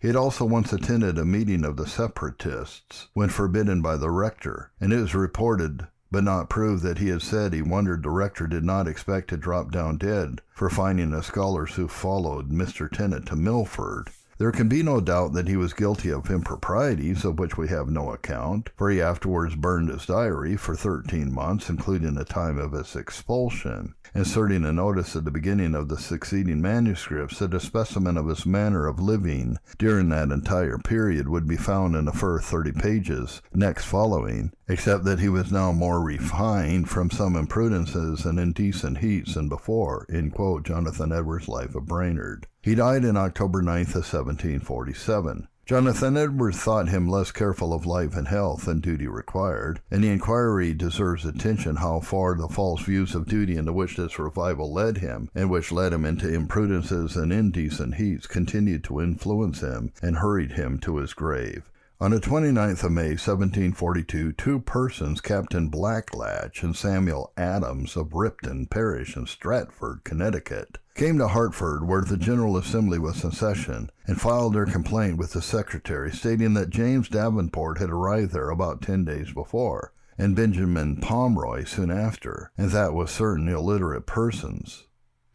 He 0.00 0.06
had 0.06 0.16
also 0.16 0.44
once 0.44 0.72
attended 0.72 1.18
a 1.18 1.24
meeting 1.24 1.64
of 1.64 1.76
the 1.76 1.86
Separatists 1.86 3.08
when 3.14 3.30
forbidden 3.30 3.82
by 3.82 3.96
the 3.96 4.10
rector, 4.10 4.70
and 4.80 4.92
it 4.92 4.98
is 5.00 5.14
reported 5.14 5.88
but 6.10 6.24
not 6.24 6.48
proved 6.48 6.82
that 6.84 6.98
he 6.98 7.08
had 7.08 7.20
said 7.20 7.52
he 7.52 7.62
wondered 7.62 8.02
the 8.02 8.10
rector 8.10 8.46
did 8.46 8.64
not 8.64 8.86
expect 8.88 9.28
to 9.28 9.36
drop 9.36 9.70
down 9.72 9.98
dead 9.98 10.40
for 10.54 10.70
finding 10.70 11.10
the 11.10 11.22
scholars 11.22 11.74
who 11.74 11.88
followed 11.88 12.50
Mr. 12.50 12.90
Tennent 12.90 13.26
to 13.26 13.36
Milford. 13.36 14.08
There 14.38 14.52
can 14.52 14.68
be 14.68 14.84
no 14.84 15.00
doubt 15.00 15.32
that 15.32 15.48
he 15.48 15.56
was 15.56 15.72
guilty 15.72 16.12
of 16.12 16.30
improprieties 16.30 17.24
of 17.24 17.40
which 17.40 17.58
we 17.58 17.66
have 17.68 17.90
no 17.90 18.12
account, 18.12 18.70
for 18.76 18.88
he 18.88 19.02
afterwards 19.02 19.56
burned 19.56 19.88
his 19.88 20.06
diary 20.06 20.56
for 20.56 20.76
thirteen 20.76 21.34
months, 21.34 21.68
including 21.68 22.14
the 22.14 22.24
time 22.24 22.56
of 22.56 22.70
his 22.70 22.94
expulsion, 22.94 23.94
inserting 24.14 24.64
a 24.64 24.72
notice 24.72 25.16
at 25.16 25.24
the 25.24 25.32
beginning 25.32 25.74
of 25.74 25.88
the 25.88 25.98
succeeding 25.98 26.62
manuscripts 26.62 27.40
that 27.40 27.52
a 27.52 27.58
specimen 27.58 28.16
of 28.16 28.28
his 28.28 28.46
manner 28.46 28.86
of 28.86 29.00
living 29.00 29.58
during 29.76 30.08
that 30.10 30.30
entire 30.30 30.78
period 30.78 31.28
would 31.28 31.48
be 31.48 31.56
found 31.56 31.96
in 31.96 32.04
the 32.04 32.12
first 32.12 32.46
thirty 32.46 32.70
pages 32.70 33.42
next 33.52 33.86
following, 33.86 34.52
except 34.68 35.02
that 35.02 35.18
he 35.18 35.28
was 35.28 35.50
now 35.50 35.72
more 35.72 36.00
refined 36.00 36.88
from 36.88 37.10
some 37.10 37.34
imprudences 37.34 38.24
and 38.24 38.38
indecent 38.38 38.98
heats 38.98 39.34
than 39.34 39.48
before, 39.48 40.06
in 40.08 40.30
quote 40.30 40.62
Jonathan 40.62 41.12
Edwards' 41.12 41.48
Life 41.48 41.74
of 41.74 41.86
Brainerd. 41.86 42.46
He 42.60 42.74
died 42.74 43.04
in 43.04 43.16
October 43.16 43.62
9th 43.62 43.94
of 43.94 44.04
1747. 44.04 45.46
Jonathan 45.64 46.16
Edwards 46.16 46.58
thought 46.58 46.88
him 46.88 47.06
less 47.06 47.30
careful 47.30 47.72
of 47.72 47.86
life 47.86 48.16
and 48.16 48.26
health 48.26 48.64
than 48.64 48.80
duty 48.80 49.06
required, 49.06 49.80
and 49.90 50.02
the 50.02 50.08
inquiry 50.08 50.74
deserves 50.74 51.24
attention 51.24 51.76
how 51.76 52.00
far 52.00 52.34
the 52.34 52.48
false 52.48 52.80
views 52.80 53.14
of 53.14 53.26
duty 53.26 53.56
into 53.56 53.72
which 53.72 53.96
this 53.96 54.18
revival 54.18 54.72
led 54.72 54.98
him, 54.98 55.28
and 55.34 55.50
which 55.50 55.70
led 55.70 55.92
him 55.92 56.04
into 56.04 56.32
imprudences 56.32 57.16
and 57.16 57.32
indecent 57.32 57.94
heats, 57.94 58.26
continued 58.26 58.82
to 58.84 59.00
influence 59.00 59.60
him 59.60 59.92
and 60.02 60.16
hurried 60.16 60.52
him 60.52 60.78
to 60.78 60.96
his 60.96 61.12
grave. 61.12 61.70
On 62.00 62.12
the 62.12 62.20
29th 62.20 62.84
of 62.84 62.92
May, 62.92 63.08
1742, 63.08 64.30
two 64.34 64.60
persons, 64.60 65.20
Captain 65.20 65.68
Blacklatch 65.68 66.62
and 66.62 66.76
Samuel 66.76 67.32
Adams 67.36 67.96
of 67.96 68.14
Ripton 68.14 68.66
Parish 68.66 69.16
in 69.16 69.26
Stratford, 69.26 70.04
Connecticut, 70.04 70.78
came 70.94 71.18
to 71.18 71.26
Hartford 71.26 71.88
where 71.88 72.02
the 72.02 72.16
General 72.16 72.56
Assembly 72.56 73.00
was 73.00 73.24
in 73.24 73.32
session 73.32 73.90
and 74.06 74.20
filed 74.20 74.54
their 74.54 74.64
complaint 74.64 75.18
with 75.18 75.32
the 75.32 75.42
Secretary 75.42 76.12
stating 76.12 76.54
that 76.54 76.70
James 76.70 77.08
Davenport 77.08 77.78
had 77.78 77.90
arrived 77.90 78.30
there 78.30 78.50
about 78.50 78.80
ten 78.80 79.04
days 79.04 79.32
before 79.32 79.92
and 80.16 80.36
Benjamin 80.36 81.00
Pomeroy 81.00 81.64
soon 81.64 81.90
after, 81.90 82.52
and 82.56 82.70
that 82.70 82.94
with 82.94 83.10
certain 83.10 83.48
illiterate 83.48 84.06
persons 84.06 84.84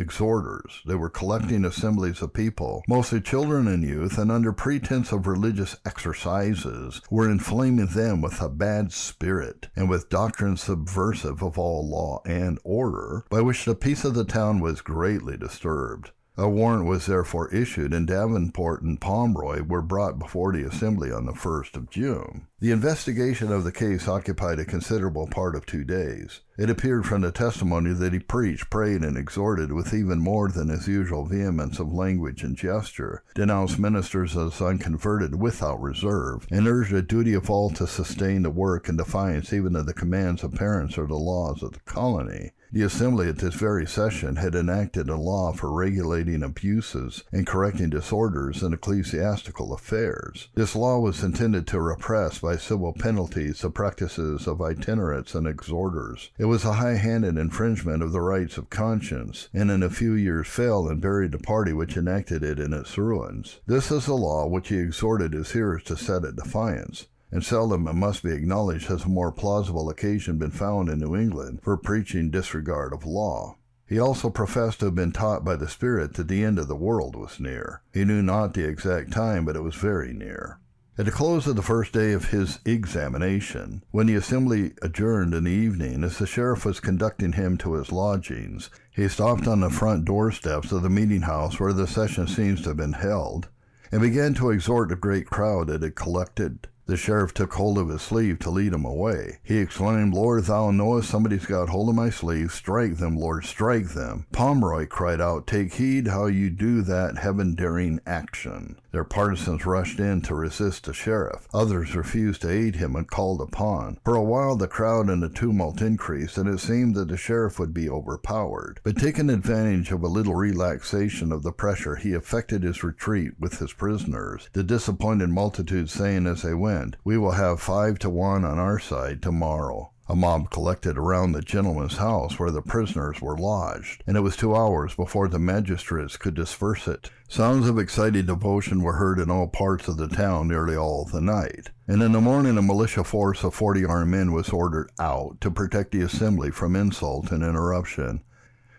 exhorters. 0.03 0.81
They 0.85 0.95
were 0.95 1.09
collecting 1.09 1.59
hmm. 1.59 1.65
assemblies 1.65 2.21
of 2.21 2.33
people, 2.33 2.83
mostly 2.89 3.21
children 3.21 3.67
and 3.67 3.83
youth, 3.83 4.17
and 4.17 4.29
under 4.29 4.51
pretense 4.51 5.13
of 5.13 5.25
religious 5.25 5.77
exercises, 5.85 7.01
were 7.09 7.31
inflaming 7.31 7.87
them 7.87 8.21
with 8.21 8.41
a 8.41 8.49
bad 8.49 8.91
spirit 8.91 9.69
and 9.75 9.89
with 9.89 10.09
doctrines 10.09 10.61
subversive 10.61 11.41
of 11.41 11.57
all 11.57 11.89
law 11.89 12.21
and 12.25 12.59
order, 12.65 13.23
by 13.29 13.39
which 13.39 13.63
the 13.63 13.75
peace 13.75 14.03
of 14.03 14.13
the 14.13 14.25
town 14.25 14.59
was 14.59 14.81
greatly 14.81 15.37
disturbed. 15.37 16.11
A 16.35 16.49
warrant 16.49 16.85
was 16.85 17.05
therefore 17.05 17.53
issued, 17.53 17.93
and 17.93 18.07
Davenport 18.07 18.81
and 18.81 18.99
Pomeroy 18.99 19.61
were 19.61 19.83
brought 19.83 20.17
before 20.17 20.51
the 20.51 20.63
Assembly 20.63 21.11
on 21.11 21.27
the 21.27 21.33
1st 21.33 21.75
of 21.75 21.91
June. 21.91 22.47
The 22.59 22.71
investigation 22.71 23.51
of 23.51 23.63
the 23.63 23.71
case 23.71 24.07
occupied 24.07 24.57
a 24.57 24.65
considerable 24.65 25.27
part 25.27 25.55
of 25.55 25.67
two 25.67 25.83
days. 25.83 26.41
It 26.55 26.69
appeared 26.69 27.07
from 27.07 27.21
the 27.21 27.31
testimony 27.31 27.93
that 27.93 28.13
he 28.13 28.19
preached, 28.19 28.69
prayed, 28.69 29.01
and 29.01 29.17
exhorted 29.17 29.71
with 29.71 29.91
even 29.91 30.19
more 30.19 30.49
than 30.49 30.69
his 30.69 30.87
usual 30.87 31.25
vehemence 31.25 31.79
of 31.79 31.91
language 31.91 32.43
and 32.43 32.55
gesture, 32.55 33.23
denounced 33.33 33.79
ministers 33.79 34.37
as 34.37 34.61
unconverted 34.61 35.41
without 35.41 35.81
reserve, 35.81 36.45
and 36.51 36.67
urged 36.67 36.93
a 36.93 37.01
duty 37.01 37.33
of 37.33 37.49
all 37.49 37.71
to 37.71 37.87
sustain 37.87 38.43
the 38.43 38.51
work 38.51 38.87
in 38.87 38.97
defiance 38.97 39.51
even 39.51 39.75
of 39.75 39.87
the 39.87 39.93
commands 39.95 40.43
of 40.43 40.53
parents 40.53 40.95
or 40.95 41.07
the 41.07 41.15
laws 41.15 41.63
of 41.63 41.71
the 41.71 41.79
colony. 41.79 42.51
The 42.73 42.81
Assembly 42.81 43.29
at 43.29 43.37
this 43.37 43.53
very 43.53 43.85
session 43.85 44.37
had 44.37 44.55
enacted 44.55 45.07
a 45.07 45.15
law 45.15 45.53
for 45.53 45.71
regulating 45.71 46.41
abuses 46.41 47.23
and 47.31 47.45
correcting 47.45 47.91
disorders 47.91 48.63
in 48.63 48.73
ecclesiastical 48.73 49.75
affairs. 49.75 50.49
This 50.55 50.75
law 50.75 50.97
was 50.97 51.23
intended 51.23 51.67
to 51.67 51.79
repress 51.79 52.39
by 52.39 52.57
civil 52.57 52.91
penalties 52.93 53.61
the 53.61 53.69
practices 53.69 54.47
of 54.47 54.59
itinerants 54.59 55.35
and 55.35 55.45
exhorters. 55.45 56.31
It 56.43 56.47
was 56.47 56.65
a 56.65 56.73
high-handed 56.73 57.37
infringement 57.37 58.03
of 58.03 58.11
the 58.11 58.19
rights 58.19 58.57
of 58.57 58.69
conscience, 58.69 59.47
and 59.53 59.71
in 59.71 59.81
a 59.81 59.89
few 59.89 60.11
years 60.11 60.45
fell 60.45 60.89
and 60.89 60.99
buried 60.99 61.31
the 61.31 61.37
party 61.39 61.71
which 61.71 61.95
enacted 61.95 62.43
it 62.43 62.59
in 62.59 62.73
its 62.73 62.97
ruins. 62.97 63.61
This 63.65 63.89
is 63.91 64.07
a 64.07 64.13
law 64.13 64.45
which 64.45 64.67
he 64.67 64.75
exhorted 64.75 65.31
his 65.31 65.53
hearers 65.53 65.83
to 65.83 65.95
set 65.95 66.25
at 66.25 66.35
defiance 66.35 67.07
and 67.31 67.45
seldom, 67.45 67.87
it 67.87 67.93
must 67.93 68.23
be 68.23 68.33
acknowledged, 68.33 68.87
has 68.87 69.05
a 69.05 69.07
more 69.07 69.31
plausible 69.31 69.89
occasion 69.89 70.37
been 70.37 70.51
found 70.51 70.89
in 70.89 70.99
New 70.99 71.15
England 71.15 71.61
for 71.63 71.77
preaching 71.77 72.29
disregard 72.29 72.91
of 72.91 73.05
law. 73.05 73.55
He 73.87 73.97
also 73.97 74.29
professed 74.29 74.81
to 74.81 74.87
have 74.87 74.95
been 74.95 75.13
taught 75.13 75.45
by 75.45 75.55
the 75.55 75.69
Spirit 75.69 76.15
that 76.15 76.27
the 76.27 76.43
end 76.43 76.59
of 76.59 76.67
the 76.67 76.75
world 76.75 77.15
was 77.15 77.39
near. 77.39 77.83
He 77.93 78.03
knew 78.03 78.21
not 78.21 78.53
the 78.53 78.67
exact 78.67 79.13
time, 79.13 79.45
but 79.45 79.55
it 79.55 79.63
was 79.63 79.75
very 79.75 80.11
near. 80.11 80.59
At 80.95 81.05
the 81.05 81.11
close 81.11 81.47
of 81.47 81.55
the 81.55 81.63
first 81.63 81.91
day 81.91 82.13
of 82.13 82.25
his 82.25 82.59
examination, 82.65 83.83
when 83.89 84.05
the 84.05 84.13
assembly 84.13 84.73
adjourned 84.83 85.33
in 85.33 85.45
the 85.45 85.51
evening, 85.51 86.03
as 86.03 86.19
the 86.19 86.27
sheriff 86.27 86.65
was 86.65 86.79
conducting 86.79 87.31
him 87.31 87.57
to 87.57 87.73
his 87.73 87.91
lodgings, 87.91 88.69
he 88.91 89.07
stopped 89.07 89.47
on 89.47 89.61
the 89.61 89.71
front 89.71 90.05
doorsteps 90.05 90.71
of 90.71 90.83
the 90.83 90.91
meeting 90.91 91.23
house 91.23 91.59
where 91.59 91.73
the 91.73 91.87
session 91.87 92.27
seems 92.27 92.61
to 92.61 92.69
have 92.69 92.77
been 92.77 92.93
held, 92.93 93.47
and 93.91 94.01
began 94.01 94.35
to 94.35 94.51
exhort 94.51 94.89
the 94.89 94.95
great 94.95 95.25
crowd 95.25 95.65
that 95.69 95.81
had 95.81 95.95
collected. 95.95 96.67
The 96.85 96.97
sheriff 96.97 97.33
took 97.33 97.53
hold 97.53 97.77
of 97.77 97.87
his 97.87 98.01
sleeve 98.01 98.39
to 98.39 98.49
lead 98.49 98.73
him 98.73 98.83
away. 98.83 99.39
He 99.41 99.57
exclaimed, 99.59 100.13
Lord, 100.13 100.43
thou 100.43 100.69
knowest 100.71 101.09
somebody's 101.09 101.45
got 101.45 101.69
hold 101.69 101.87
of 101.87 101.95
my 101.95 102.09
sleeve. 102.09 102.51
Strike 102.51 102.97
them, 102.97 103.15
Lord, 103.15 103.45
strike 103.45 103.89
them. 103.89 104.25
Pomeroy 104.33 104.87
cried 104.87 105.21
out, 105.21 105.47
Take 105.47 105.75
heed 105.75 106.09
how 106.09 106.25
you 106.25 106.49
do 106.49 106.81
that 106.81 107.17
heaven 107.17 107.55
daring 107.55 108.01
action. 108.05 108.75
Their 108.91 109.05
partisans 109.05 109.65
rushed 109.65 109.99
in 109.99 110.21
to 110.23 110.35
resist 110.35 110.85
the 110.85 110.93
sheriff. 110.93 111.47
Others 111.53 111.95
refused 111.95 112.41
to 112.41 112.51
aid 112.51 112.75
him 112.75 112.95
and 112.95 113.09
called 113.09 113.41
upon. 113.41 113.97
For 114.03 114.15
a 114.15 114.21
while 114.21 114.55
the 114.55 114.67
crowd 114.67 115.09
and 115.09 115.23
the 115.23 115.29
tumult 115.29 115.81
increased, 115.81 116.37
and 116.37 116.47
it 116.47 116.59
seemed 116.59 116.95
that 116.95 117.07
the 117.07 117.17
sheriff 117.17 117.57
would 117.59 117.73
be 117.73 117.89
overpowered. 117.89 118.81
But 118.83 118.97
taking 118.97 119.29
advantage 119.29 119.91
of 119.91 120.03
a 120.03 120.07
little 120.07 120.35
relaxation 120.35 121.31
of 121.31 121.43
the 121.43 121.51
pressure, 121.51 121.95
he 121.95 122.11
effected 122.11 122.61
his 122.61 122.83
retreat 122.83 123.31
with 123.39 123.57
his 123.59 123.73
prisoners, 123.73 124.49
the 124.53 124.63
disappointed 124.63 125.29
multitude 125.29 125.89
saying 125.89 126.27
as 126.27 126.43
they 126.43 126.53
went, 126.53 126.72
We 127.03 127.17
will 127.17 127.31
have 127.31 127.61
five 127.61 127.99
to 127.99 128.09
one 128.09 128.43
on 128.43 128.57
our 128.57 128.79
side 128.79 129.21
tomorrow. 129.21 129.91
A 130.09 130.15
mob 130.15 130.49
collected 130.49 130.97
around 130.97 131.31
the 131.31 131.41
gentleman's 131.41 131.97
house 131.97 132.37
where 132.37 132.51
the 132.51 132.61
prisoners 132.61 133.21
were 133.21 133.37
lodged, 133.37 134.03
and 134.07 134.17
it 134.17 134.21
was 134.21 134.35
two 134.35 134.55
hours 134.55 134.95
before 134.95 135.27
the 135.27 135.39
magistrates 135.39 136.17
could 136.17 136.33
disperse 136.33 136.87
it. 136.87 137.09
Sounds 137.29 137.69
of 137.69 137.79
excited 137.79 138.25
devotion 138.25 138.81
were 138.81 138.93
heard 138.93 139.19
in 139.19 139.31
all 139.31 139.47
parts 139.47 139.87
of 139.87 139.97
the 139.97 140.07
town 140.07 140.47
nearly 140.47 140.75
all 140.75 141.05
the 141.05 141.21
night, 141.21 141.69
and 141.87 142.01
in 142.01 142.11
the 142.11 142.19
morning 142.19 142.57
a 142.57 142.61
militia 142.61 143.03
force 143.03 143.43
of 143.43 143.53
forty 143.53 143.85
armed 143.85 144.11
men 144.11 144.33
was 144.33 144.49
ordered 144.49 144.89
out 144.99 145.39
to 145.41 145.51
protect 145.51 145.91
the 145.91 146.01
assembly 146.01 146.51
from 146.51 146.75
insult 146.75 147.31
and 147.31 147.43
interruption. 147.43 148.23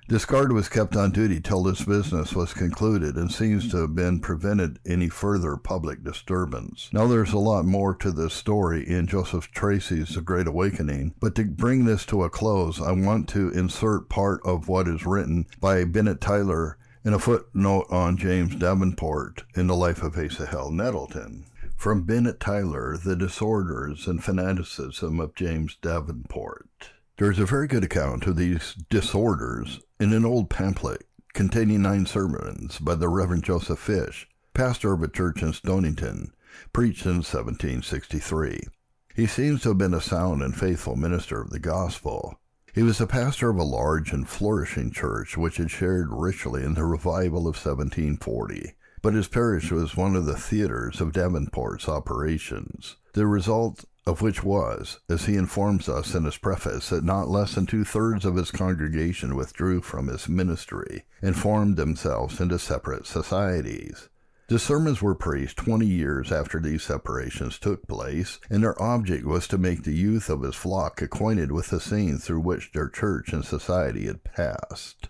This 0.07 0.27
guard 0.27 0.53
was 0.53 0.69
kept 0.69 0.97
on 0.97 1.13
duty 1.13 1.41
till 1.41 1.63
this 1.63 1.83
business 1.83 2.35
was 2.35 2.53
concluded 2.53 3.17
and 3.17 3.33
seems 3.33 3.71
to 3.71 3.79
have 3.79 3.95
been 3.95 4.21
prevented 4.21 4.79
any 4.85 5.09
further 5.09 5.57
public 5.57 6.05
disturbance. 6.05 6.91
Now 6.93 7.07
there's 7.07 7.33
a 7.33 7.39
lot 7.39 7.65
more 7.65 7.95
to 7.95 8.13
this 8.13 8.35
story 8.35 8.87
in 8.87 9.07
Joseph 9.07 9.51
Tracy's 9.51 10.15
The 10.15 10.21
Great 10.21 10.47
Awakening, 10.47 11.15
but 11.21 11.35
to 11.37 11.45
bring 11.47 11.87
this 11.87 12.05
to 12.07 12.23
a 12.23 12.29
close, 12.29 12.83
I 12.83 12.93
want 12.93 13.31
to 13.31 13.49
insert 13.53 14.11
part 14.11 14.43
of 14.45 14.69
what 14.69 14.89
is 14.89 15.07
written 15.07 15.47
by 15.59 15.85
Bennett 15.85 16.21
Tyler 16.21 16.77
in 17.03 17.15
a 17.15 17.19
footnote 17.19 17.87
on 17.89 18.19
James 18.19 18.57
Davenport 18.57 19.45
in 19.57 19.69
the 19.69 19.77
life 19.77 20.03
of 20.03 20.19
Asahel 20.19 20.71
Nettleton. 20.71 21.47
From 21.79 22.03
Bennett 22.03 22.41
Tyler, 22.41 22.99
The 22.99 23.17
Disorders 23.17 24.07
and 24.07 24.23
Fanaticism 24.23 25.19
of 25.19 25.35
James 25.35 25.79
Davenport. 25.81 26.91
There 27.17 27.31
is 27.31 27.39
a 27.39 27.47
very 27.47 27.69
good 27.69 27.85
account 27.85 28.27
of 28.27 28.37
these 28.37 28.75
disorders 28.91 29.81
in 30.01 30.13
an 30.13 30.25
old 30.25 30.51
pamphlet 30.51 31.07
containing 31.35 31.83
nine 31.83 32.05
sermons 32.05 32.79
by 32.79 32.95
the 32.95 33.09
Reverend 33.09 33.45
Joseph 33.45 33.79
Fish, 33.79 34.29
pastor 34.53 34.93
of 34.93 35.03
a 35.03 35.09
church 35.09 35.43
in 35.43 35.53
Stonington, 35.53 36.33
preached 36.73 37.07
in 37.07 37.17
1763. 37.17 38.67
He 39.15 39.27
seems 39.27 39.63
to 39.63 39.71
have 39.71 39.79
been 39.79 39.95
a 39.95 40.01
sound 40.01 40.43
and 40.43 40.57
faithful 40.57 40.97
minister 40.97 41.41
of 41.41 41.51
the 41.51 41.61
gospel. 41.61 42.41
He 42.75 42.83
was 42.83 42.99
the 42.99 43.07
pastor 43.07 43.51
of 43.51 43.57
a 43.57 43.63
large 43.63 44.13
and 44.13 44.29
flourishing 44.29 44.91
church 44.91 45.37
which 45.37 45.59
had 45.59 45.71
shared 45.71 46.09
richly 46.11 46.65
in 46.65 46.75
the 46.75 46.85
revival 46.85 47.43
of 47.43 47.55
1740, 47.55 48.75
but 49.01 49.15
his 49.15 49.29
parish 49.29 49.71
was 49.71 49.97
one 49.97 50.17
of 50.17 50.27
the 50.27 50.37
theaters 50.37 51.01
of 51.01 51.13
Davenport's 51.13 51.89
operations. 51.89 52.97
The 53.13 53.29
result 53.29 53.85
of 54.07 54.21
which 54.21 54.45
was, 54.45 55.01
as 55.09 55.25
he 55.25 55.37
informs 55.37 55.89
us 55.89 56.15
in 56.15 56.25
his 56.25 56.37
preface, 56.37 56.91
that 56.91 57.05
not 57.05 57.29
less 57.29 57.55
than 57.55 57.67
two 57.67 57.85
thirds 57.85 58.25
of 58.25 58.37
his 58.37 58.51
congregation 58.51 59.35
withdrew 59.35 59.81
from 59.81 60.09
his 60.09 60.29
ministry 60.29 61.05
and 61.23 61.37
formed 61.37 61.77
themselves 61.77 62.41
into 62.41 62.59
separate 62.59 63.07
societies. 63.07 64.09
The 64.49 64.59
sermons 64.59 65.01
were 65.01 65.15
preached 65.15 65.57
20 65.57 65.87
years 65.87 66.31
after 66.31 66.61
these 66.61 66.83
separations 66.83 67.59
took 67.59 67.89
place, 67.89 68.39
and 68.51 68.63
their 68.63 68.81
object 68.81 69.25
was 69.25 69.49
to 69.49 69.57
make 69.57 69.85
the 69.85 69.95
youth 69.95 70.29
of 70.29 70.43
his 70.43 70.55
flock 70.55 71.01
acquainted 71.01 71.51
with 71.51 71.71
the 71.71 71.81
scenes 71.81 72.27
through 72.27 72.41
which 72.41 72.73
their 72.73 72.91
church 72.91 73.33
and 73.33 73.43
society 73.43 74.05
had 74.07 74.23
passed. 74.23 75.09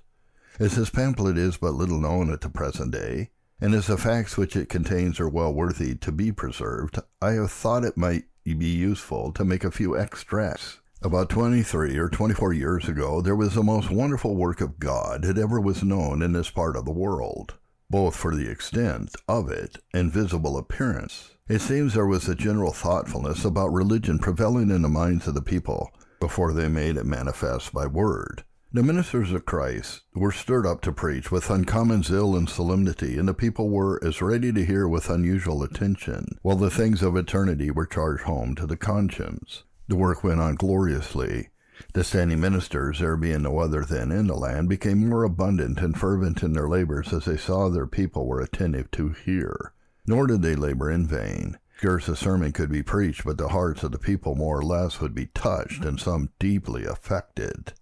As 0.61 0.75
his 0.75 0.89
pamphlet 0.89 1.37
is 1.37 1.57
but 1.57 1.75
little 1.75 1.99
known 1.99 2.33
at 2.33 2.43
the 2.43 2.49
present 2.49 2.93
day, 2.93 3.31
and 3.61 3.75
as 3.75 3.89
the 3.89 3.97
facts 3.97 4.37
which 4.37 4.55
it 4.55 4.69
contains 4.69 5.19
are 5.19 5.29
well 5.29 5.53
worthy 5.53 5.97
to 5.97 6.13
be 6.13 6.31
preserved, 6.31 7.01
I 7.21 7.33
have 7.33 7.51
thought 7.51 7.85
it 7.85 7.97
might 7.97 8.27
be 8.53 8.67
useful 8.67 9.33
to 9.33 9.45
make 9.45 9.65
a 9.65 9.71
few 9.71 9.97
extracts. 9.97 10.81
About 11.01 11.31
23 11.31 11.97
or 11.97 12.11
24 12.11 12.53
years 12.53 12.89
ago, 12.89 13.23
there 13.23 13.37
was 13.37 13.55
the 13.55 13.63
most 13.63 13.91
wonderful 13.91 14.37
work 14.37 14.61
of 14.61 14.79
God 14.79 15.23
that 15.23 15.39
ever 15.39 15.59
was 15.61 15.83
known 15.83 16.21
in 16.21 16.33
this 16.33 16.51
part 16.51 16.77
of 16.77 16.85
the 16.85 16.93
world, 16.93 17.55
both 17.89 18.15
for 18.15 18.35
the 18.35 18.51
extent 18.51 19.17
of 19.27 19.51
it 19.51 19.79
and 19.95 20.13
visible 20.13 20.59
appearance. 20.59 21.31
It 21.49 21.61
seems 21.61 21.95
there 21.95 22.07
was 22.07 22.29
a 22.29 22.35
general 22.35 22.73
thoughtfulness 22.73 23.45
about 23.45 23.73
religion 23.73 24.19
prevailing 24.19 24.71
in 24.71 24.83
the 24.83 24.89
minds 24.89 25.27
of 25.27 25.35
the 25.35 25.43
people 25.43 25.91
before 26.21 26.53
they 26.53 26.69
made 26.69 26.97
it 26.97 27.07
manifest 27.07 27.73
by 27.73 27.87
word. 27.87 28.45
The 28.75 28.83
ministers 28.83 29.31
of 29.31 29.47
Christ 29.47 30.01
were 30.17 30.33
stirred 30.33 30.67
up 30.67 30.81
to 30.81 30.91
preach 30.91 31.31
with 31.31 31.49
uncommon 31.49 32.03
zeal 32.03 32.35
and 32.35 32.49
solemnity, 32.49 33.17
and 33.17 33.29
the 33.29 33.33
people 33.33 33.71
were 33.71 34.03
as 34.03 34.21
ready 34.21 34.53
to 34.53 34.65
hear 34.65 34.89
with 34.89 35.09
unusual 35.09 35.63
attention, 35.63 36.41
while 36.43 36.57
the 36.57 36.71
things 36.71 37.01
of 37.01 37.17
eternity 37.17 37.71
were 37.71 37.87
charged 37.87 38.25
home 38.25 38.57
to 38.57 38.67
the 38.67 38.77
conscience. 38.77 39.63
The 39.87 39.95
work 39.95 40.25
went 40.25 40.41
on 40.41 40.57
gloriously. 40.57 41.51
The 41.93 42.03
standing 42.03 42.41
ministers, 42.41 42.99
there 42.99 43.17
being 43.17 43.43
no 43.43 43.61
other 43.61 43.85
then 43.85 44.11
in 44.11 44.27
the 44.27 44.35
land, 44.35 44.69
became 44.69 45.09
more 45.09 45.23
abundant 45.23 45.79
and 45.79 45.97
fervent 45.97 46.43
in 46.43 46.55
their 46.55 46.69
labors 46.69 47.13
as 47.13 47.27
they 47.27 47.37
saw 47.37 47.69
their 47.69 47.87
people 47.87 48.27
were 48.27 48.41
attentive 48.41 48.91
to 48.91 49.11
hear. 49.11 49.73
Nor 50.05 50.27
did 50.27 50.43
they 50.43 50.57
labor 50.57 50.91
in 50.91 51.07
vain. 51.07 51.59
Scarce 51.77 52.09
a 52.09 52.17
sermon 52.17 52.51
could 52.51 52.73
be 52.73 52.83
preached, 52.83 53.25
but 53.25 53.39
the 53.39 53.51
hearts 53.51 53.85
of 53.85 53.93
the 53.93 53.99
people 53.99 54.35
more 54.35 54.59
or 54.59 54.65
less 54.65 55.01
would 55.01 55.15
be 55.15 55.27
touched 55.27 55.85
and 55.85 56.01
some 56.01 56.31
deeply 56.41 56.85
affected. 56.85 57.73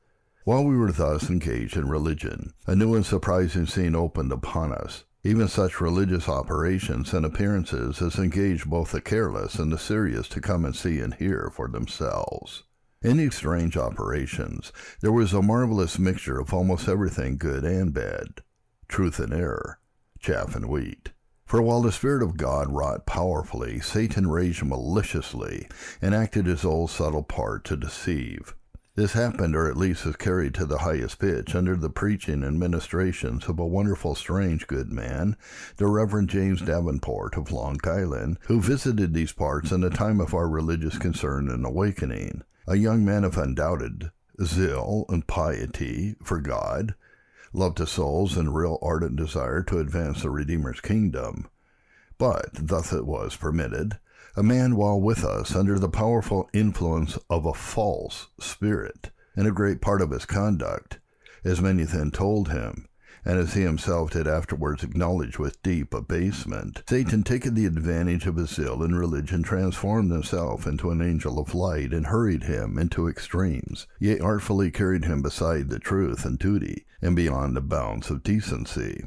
While 0.45 0.65
we 0.65 0.77
were 0.77 0.91
thus 0.91 1.31
engaged 1.31 1.77
in 1.77 1.89
religion, 1.89 2.53
a 2.67 2.75
new 2.75 2.97
and 2.97 3.07
surprising 3.07 3.67
scene 3.67 3.95
opened 3.95 4.33
upon 4.33 4.73
us. 4.73 5.05
Even 5.23 5.47
such 5.47 5.81
religious 5.81 6.29
operations 6.29 7.15
and 7.15 7.25
appearances 7.25 8.03
as 8.03 8.19
engaged 8.19 8.69
both 8.69 8.91
the 8.91 9.01
careless 9.01 9.55
and 9.55 9.71
the 9.71 9.79
serious 9.79 10.27
to 10.31 10.41
come 10.41 10.65
and 10.65 10.75
see 10.75 10.99
and 10.99 11.15
hear 11.15 11.49
for 11.55 11.69
themselves. 11.69 12.65
In 13.03 13.19
these 13.19 13.37
strange 13.37 13.77
operations, 13.77 14.73
there 15.01 15.13
was 15.13 15.33
a 15.33 15.43
marvelous 15.43 15.97
mixture 15.97 16.41
of 16.41 16.53
almost 16.53 16.89
everything 16.89 17.37
good 17.37 17.63
and 17.63 17.95
bad, 17.95 18.43
truth 18.89 19.21
and 19.21 19.33
error, 19.33 19.79
chaff 20.19 20.57
and 20.57 20.69
wheat. 20.69 21.13
For 21.47 21.63
while 21.63 21.83
the 21.83 21.93
Spirit 21.93 22.25
of 22.25 22.37
God 22.37 22.69
wrought 22.69 23.07
powerfully, 23.07 23.79
Satan 23.79 24.29
raged 24.29 24.65
maliciously 24.65 25.69
and 26.01 26.17
acted 26.17 26.47
his 26.47 26.65
old 26.65 26.91
subtle 26.91 27.23
part 27.23 27.65
to 27.67 27.77
deceive. 27.77 28.57
This 28.95 29.15
happened, 29.15 29.57
or 29.57 29.71
at 29.71 29.77
least 29.79 30.05
was 30.05 30.17
carried 30.17 30.53
to 30.55 30.67
the 30.67 30.81
highest 30.81 31.19
pitch, 31.19 31.55
under 31.55 31.77
the 31.77 31.89
preaching 31.89 32.45
and 32.45 32.61
ministrations 32.61 33.49
of 33.49 33.59
a 33.59 33.67
wonderful, 33.67 34.15
strange 34.15 34.67
good 34.67 34.93
man, 34.93 35.39
the 35.79 35.87
Reverend 35.87 36.29
James 36.29 36.61
Davenport 36.61 37.39
of 37.39 37.51
Long 37.51 37.81
Island, 37.85 38.37
who 38.49 38.61
visited 38.61 39.15
these 39.15 39.33
parts 39.33 39.73
in 39.73 39.81
the 39.81 39.89
time 39.89 40.21
of 40.21 40.35
our 40.35 40.47
religious 40.47 40.99
concern 40.99 41.49
and 41.49 41.65
awakening, 41.65 42.43
a 42.69 42.77
young 42.77 43.03
man 43.03 43.25
of 43.25 43.39
undoubted 43.39 44.11
zeal 44.45 45.07
and 45.09 45.27
piety 45.27 46.17
for 46.23 46.43
God, 46.43 46.95
love 47.55 47.75
to 47.77 47.87
souls, 47.87 48.37
and 48.37 48.55
real 48.55 48.79
ardent 48.83 49.17
desire 49.17 49.63
to 49.63 49.79
advance 49.79 50.21
the 50.21 50.29
Redeemer's 50.29 50.83
kingdom. 50.83 51.49
But 52.19 52.51
thus 52.53 52.93
it 52.93 53.07
was 53.07 53.37
permitted 53.37 53.99
a 54.37 54.43
man 54.43 54.77
while 54.77 55.01
with 55.01 55.25
us 55.25 55.55
under 55.55 55.79
the 55.79 55.89
powerful 55.89 56.49
influence 56.53 57.19
of 57.29 57.45
a 57.45 57.53
false 57.55 58.29
spirit, 58.41 59.11
and 59.37 59.47
a 59.47 59.53
great 59.53 59.81
part 59.81 60.01
of 60.01 60.11
his 60.11 60.25
conduct, 60.25 60.99
as 61.45 61.61
many 61.61 61.85
then 61.85 62.11
told 62.11 62.49
him, 62.51 62.87
and 63.25 63.39
as 63.39 63.55
he 63.55 63.63
himself 63.63 64.11
did 64.11 64.27
afterwards 64.27 64.83
acknowledge 64.83 65.39
with 65.39 65.63
deep 65.63 65.95
abasement, 65.95 66.83
Satan 66.89 67.23
taking 67.23 67.55
the 67.55 67.67
advantage 67.67 68.27
of 68.27 68.37
his 68.37 68.51
zeal 68.51 68.83
in 68.83 68.95
religion 68.95 69.43
transformed 69.43 70.11
himself 70.11 70.67
into 70.67 70.91
an 70.91 71.01
angel 71.01 71.39
of 71.39 71.55
light 71.55 71.93
and 71.93 72.07
hurried 72.07 72.45
him 72.45 72.79
into 72.79 73.09
extremes, 73.09 73.87
yea 74.01 74.19
artfully 74.19 74.71
carried 74.71 75.05
him 75.05 75.23
beside 75.23 75.69
the 75.69 75.79
truth 75.79 76.25
and 76.25 76.39
duty, 76.39 76.85
and 77.01 77.15
beyond 77.15 77.57
the 77.57 77.61
bounds 77.61 78.11
of 78.11 78.25
decency. 78.25 79.05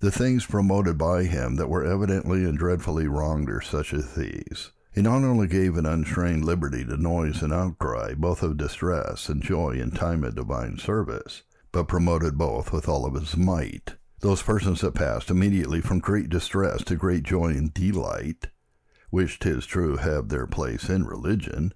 The 0.00 0.12
things 0.12 0.46
promoted 0.46 0.96
by 0.96 1.24
him 1.24 1.56
that 1.56 1.68
were 1.68 1.84
evidently 1.84 2.44
and 2.44 2.56
dreadfully 2.56 3.08
wronged 3.08 3.50
are 3.50 3.60
such 3.60 3.92
as 3.92 4.14
these. 4.14 4.70
He 4.92 5.02
not 5.02 5.24
only 5.24 5.48
gave 5.48 5.76
an 5.76 5.86
unstrained 5.86 6.44
liberty 6.44 6.84
to 6.84 6.96
noise 6.96 7.42
and 7.42 7.52
outcry, 7.52 8.14
both 8.14 8.44
of 8.44 8.56
distress 8.56 9.28
and 9.28 9.42
joy 9.42 9.70
in 9.70 9.90
time 9.90 10.22
of 10.22 10.36
divine 10.36 10.78
service, 10.78 11.42
but 11.72 11.88
promoted 11.88 12.38
both 12.38 12.72
with 12.72 12.88
all 12.88 13.06
of 13.06 13.14
his 13.14 13.36
might. 13.36 13.96
Those 14.20 14.42
persons 14.42 14.82
that 14.82 14.94
passed 14.94 15.30
immediately 15.30 15.80
from 15.80 15.98
great 15.98 16.28
distress 16.28 16.84
to 16.84 16.94
great 16.94 17.24
joy 17.24 17.48
and 17.48 17.74
delight, 17.74 18.48
which 19.10 19.40
'tis 19.40 19.66
true 19.66 19.96
have 19.96 20.28
their 20.28 20.46
place 20.46 20.88
in 20.88 21.06
religion, 21.06 21.74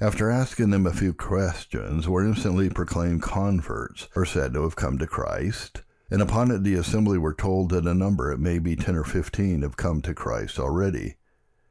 after 0.00 0.30
asking 0.30 0.70
them 0.70 0.86
a 0.86 0.94
few 0.94 1.12
questions, 1.12 2.08
were 2.08 2.24
instantly 2.24 2.70
proclaimed 2.70 3.20
converts, 3.22 4.08
or 4.16 4.24
said 4.24 4.54
to 4.54 4.62
have 4.62 4.76
come 4.76 4.96
to 4.96 5.06
Christ, 5.06 5.82
and 6.10 6.20
upon 6.20 6.50
it 6.50 6.64
the 6.64 6.74
assembly 6.74 7.16
were 7.16 7.32
told 7.32 7.70
that 7.70 7.86
a 7.86 7.94
number, 7.94 8.32
it 8.32 8.40
may 8.40 8.58
be 8.58 8.74
ten 8.74 8.96
or 8.96 9.04
fifteen, 9.04 9.62
have 9.62 9.76
come 9.76 10.02
to 10.02 10.12
Christ 10.12 10.58
already. 10.58 11.16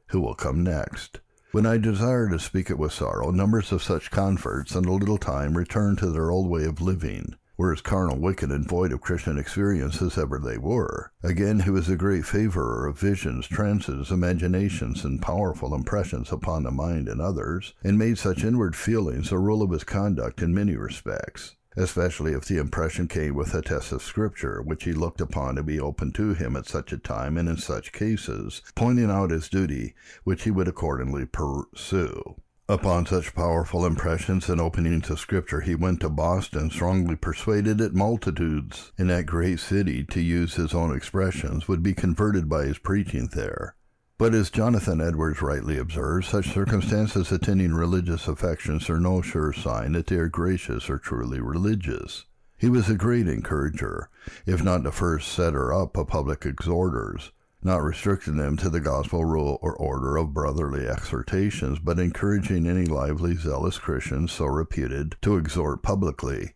Who 0.07 0.21
will 0.21 0.35
come 0.35 0.63
next? 0.63 1.19
When 1.51 1.65
I 1.65 1.77
desire 1.77 2.29
to 2.29 2.39
speak 2.39 2.69
it 2.69 2.77
with 2.77 2.93
sorrow, 2.93 3.31
numbers 3.31 3.71
of 3.71 3.83
such 3.83 4.11
converts 4.11 4.75
in 4.75 4.85
a 4.85 4.93
little 4.93 5.17
time 5.17 5.57
return 5.57 5.95
to 5.97 6.11
their 6.11 6.31
old 6.31 6.49
way 6.49 6.63
of 6.63 6.79
living, 6.79 7.35
were 7.57 7.73
as 7.73 7.81
carnal, 7.81 8.17
wicked, 8.17 8.51
and 8.51 8.65
void 8.65 8.93
of 8.93 9.01
Christian 9.01 9.37
experience 9.37 10.01
as 10.01 10.17
ever 10.17 10.39
they 10.39 10.57
were. 10.57 11.11
Again, 11.21 11.59
he 11.61 11.69
was 11.69 11.89
a 11.89 11.97
great 11.97 12.23
favorer 12.23 12.87
of 12.87 12.97
visions, 12.97 13.47
trances, 13.47 14.09
imaginations, 14.09 15.03
and 15.03 15.21
powerful 15.21 15.75
impressions 15.75 16.31
upon 16.31 16.63
the 16.63 16.71
mind 16.71 17.09
and 17.09 17.19
others, 17.19 17.73
and 17.83 17.97
made 17.97 18.17
such 18.17 18.45
inward 18.45 18.75
feelings 18.75 19.31
a 19.31 19.37
rule 19.37 19.61
of 19.61 19.71
his 19.71 19.83
conduct 19.83 20.41
in 20.41 20.53
many 20.53 20.77
respects 20.77 21.55
especially 21.75 22.33
if 22.33 22.45
the 22.45 22.57
impression 22.57 23.07
came 23.07 23.35
with 23.35 23.53
a 23.53 23.61
test 23.61 23.91
of 23.91 24.01
Scripture, 24.01 24.61
which 24.61 24.83
he 24.83 24.93
looked 24.93 25.21
upon 25.21 25.55
to 25.55 25.63
be 25.63 25.79
open 25.79 26.11
to 26.13 26.33
him 26.33 26.55
at 26.55 26.67
such 26.67 26.91
a 26.91 26.97
time 26.97 27.37
and 27.37 27.47
in 27.47 27.57
such 27.57 27.91
cases, 27.91 28.61
pointing 28.75 29.09
out 29.09 29.31
his 29.31 29.49
duty, 29.49 29.93
which 30.23 30.43
he 30.43 30.51
would 30.51 30.67
accordingly 30.67 31.25
pursue. 31.25 32.35
Upon 32.69 33.07
such 33.07 33.33
powerful 33.33 33.83
impressions 33.83 34.47
and 34.47 34.61
openings 34.61 35.09
of 35.09 35.19
Scripture, 35.19 35.61
he 35.61 35.73
went 35.73 36.01
to 36.01 36.09
Boston, 36.09 36.69
strongly 36.69 37.15
persuaded 37.15 37.79
that 37.79 37.95
multitudes 37.95 38.91
in 38.95 39.07
that 39.07 39.25
great 39.25 39.59
city, 39.59 40.03
to 40.03 40.21
use 40.21 40.53
his 40.53 40.75
own 40.75 40.95
expressions, 40.95 41.67
would 41.67 41.81
be 41.81 41.95
converted 41.95 42.47
by 42.47 42.65
his 42.65 42.77
preaching 42.77 43.29
there. 43.33 43.75
But 44.19 44.35
as 44.35 44.49
Jonathan 44.49 44.99
Edwards 44.99 45.41
rightly 45.41 45.77
observes, 45.77 46.27
such 46.27 46.53
circumstances 46.53 47.31
attending 47.31 47.73
religious 47.73 48.27
affections 48.27 48.89
are 48.89 48.99
no 48.99 49.21
sure 49.21 49.53
sign 49.53 49.93
that 49.93 50.07
they 50.07 50.17
are 50.17 50.27
gracious 50.27 50.89
or 50.89 50.97
truly 50.97 51.39
religious. 51.39 52.25
He 52.57 52.67
was 52.69 52.89
a 52.89 52.95
great 52.95 53.29
encourager, 53.29 54.09
if 54.45 54.61
not 54.61 54.83
the 54.83 54.91
first 54.91 55.29
setter 55.29 55.73
up 55.73 55.95
of 55.95 56.09
public 56.09 56.45
exhorters, 56.45 57.31
not 57.63 57.81
restricting 57.81 58.35
them 58.35 58.57
to 58.57 58.69
the 58.69 58.81
gospel 58.81 59.23
rule 59.23 59.57
or 59.61 59.73
order 59.77 60.17
of 60.17 60.33
brotherly 60.33 60.85
exhortations, 60.85 61.79
but 61.79 61.97
encouraging 61.97 62.67
any 62.67 62.87
lively, 62.87 63.37
zealous 63.37 63.79
Christian 63.79 64.27
so 64.27 64.47
reputed 64.47 65.15
to 65.21 65.37
exhort 65.37 65.81
publicly, 65.81 66.55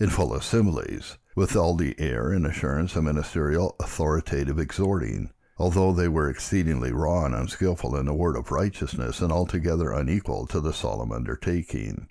in 0.00 0.08
full 0.08 0.32
assemblies, 0.32 1.18
with 1.36 1.54
all 1.54 1.74
the 1.76 1.94
air 2.00 2.30
and 2.30 2.46
assurance 2.46 2.96
of 2.96 3.04
ministerial 3.04 3.76
authoritative 3.78 4.58
exhorting 4.58 5.28
although 5.58 5.92
they 5.92 6.08
were 6.08 6.30
exceedingly 6.30 6.92
raw 6.92 7.24
and 7.24 7.34
unskilful 7.34 7.96
in 7.96 8.06
the 8.06 8.14
word 8.14 8.36
of 8.36 8.52
righteousness, 8.52 9.20
and 9.20 9.32
altogether 9.32 9.92
unequal 9.92 10.46
to 10.46 10.60
the 10.60 10.72
solemn 10.72 11.12
undertaking. 11.12 12.08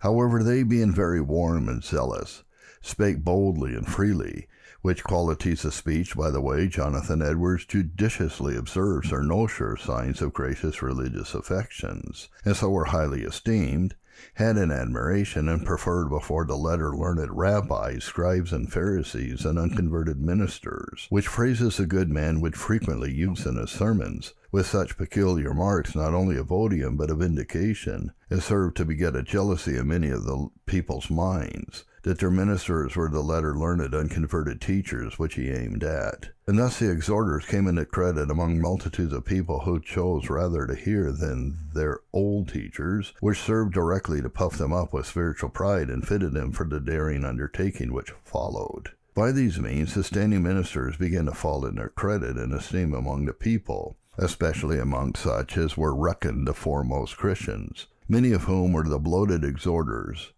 However, 0.00 0.42
they 0.42 0.62
being 0.62 0.92
very 0.92 1.20
warm 1.20 1.68
and 1.68 1.82
zealous, 1.82 2.44
spake 2.82 3.24
boldly 3.24 3.74
and 3.74 3.88
freely, 3.88 4.46
which 4.82 5.02
qualities 5.02 5.64
of 5.64 5.74
speech, 5.74 6.16
by 6.16 6.30
the 6.30 6.40
way, 6.40 6.68
Jonathan 6.68 7.22
Edwards 7.22 7.64
judiciously 7.64 8.56
observes 8.56 9.12
are 9.12 9.22
no 9.22 9.46
sure 9.46 9.76
signs 9.76 10.20
of 10.20 10.32
gracious 10.32 10.82
religious 10.82 11.34
affections, 11.34 12.28
and 12.44 12.54
so 12.54 12.70
were 12.70 12.84
highly 12.84 13.22
esteemed, 13.22 13.96
had 14.34 14.56
in 14.56 14.70
admiration 14.70 15.48
and 15.48 15.66
preferred 15.66 16.08
before 16.08 16.44
the 16.44 16.56
letter 16.56 16.96
learned 16.96 17.30
rabbis, 17.36 18.04
scribes, 18.04 18.52
and 18.52 18.72
Pharisees, 18.72 19.44
and 19.44 19.58
unconverted 19.58 20.20
ministers, 20.20 21.06
which 21.10 21.26
phrases 21.26 21.80
a 21.80 21.86
good 21.86 22.10
man 22.10 22.40
would 22.40 22.56
frequently 22.56 23.12
use 23.12 23.46
in 23.46 23.56
his 23.56 23.70
sermons, 23.70 24.34
with 24.50 24.66
such 24.66 24.96
peculiar 24.96 25.52
marks 25.52 25.94
not 25.94 26.14
only 26.14 26.36
of 26.36 26.52
odium 26.52 26.96
but 26.96 27.10
of 27.10 27.20
indication, 27.20 28.12
as 28.30 28.44
served 28.44 28.76
to 28.76 28.84
beget 28.84 29.16
a 29.16 29.22
jealousy 29.22 29.76
in 29.76 29.88
many 29.88 30.10
of 30.10 30.24
the 30.24 30.48
people's 30.66 31.10
minds, 31.10 31.84
that 32.06 32.20
their 32.20 32.30
ministers 32.30 32.94
were 32.94 33.08
the 33.08 33.20
letter 33.20 33.58
learned 33.58 33.92
unconverted 33.92 34.60
teachers 34.60 35.18
which 35.18 35.34
he 35.34 35.50
aimed 35.50 35.82
at. 35.82 36.28
And 36.46 36.56
thus 36.56 36.78
the 36.78 36.88
exhorters 36.88 37.44
came 37.46 37.66
into 37.66 37.84
credit 37.84 38.30
among 38.30 38.60
multitudes 38.60 39.12
of 39.12 39.24
people 39.24 39.62
who 39.62 39.80
chose 39.80 40.30
rather 40.30 40.68
to 40.68 40.76
hear 40.76 41.10
than 41.10 41.58
their 41.74 41.98
old 42.12 42.48
teachers, 42.48 43.12
which 43.18 43.40
served 43.40 43.74
directly 43.74 44.22
to 44.22 44.30
puff 44.30 44.56
them 44.56 44.72
up 44.72 44.92
with 44.92 45.06
spiritual 45.06 45.48
pride 45.48 45.90
and 45.90 46.06
fitted 46.06 46.32
them 46.32 46.52
for 46.52 46.64
the 46.64 46.78
daring 46.78 47.24
undertaking 47.24 47.92
which 47.92 48.12
followed. 48.22 48.90
By 49.16 49.32
these 49.32 49.58
means, 49.58 49.94
the 49.94 50.04
standing 50.04 50.44
ministers 50.44 50.96
began 50.96 51.24
to 51.24 51.32
fall 51.32 51.66
in 51.66 51.74
their 51.74 51.88
credit 51.88 52.36
and 52.36 52.54
esteem 52.54 52.94
among 52.94 53.24
the 53.24 53.32
people, 53.32 53.96
especially 54.16 54.78
among 54.78 55.16
such 55.16 55.56
as 55.56 55.76
were 55.76 55.92
reckoned 55.92 56.46
the 56.46 56.54
foremost 56.54 57.16
Christians, 57.16 57.88
many 58.08 58.30
of 58.30 58.44
whom 58.44 58.72
were 58.72 58.84
the 58.84 59.00
bloated 59.00 59.42
exhorters, 59.42 60.32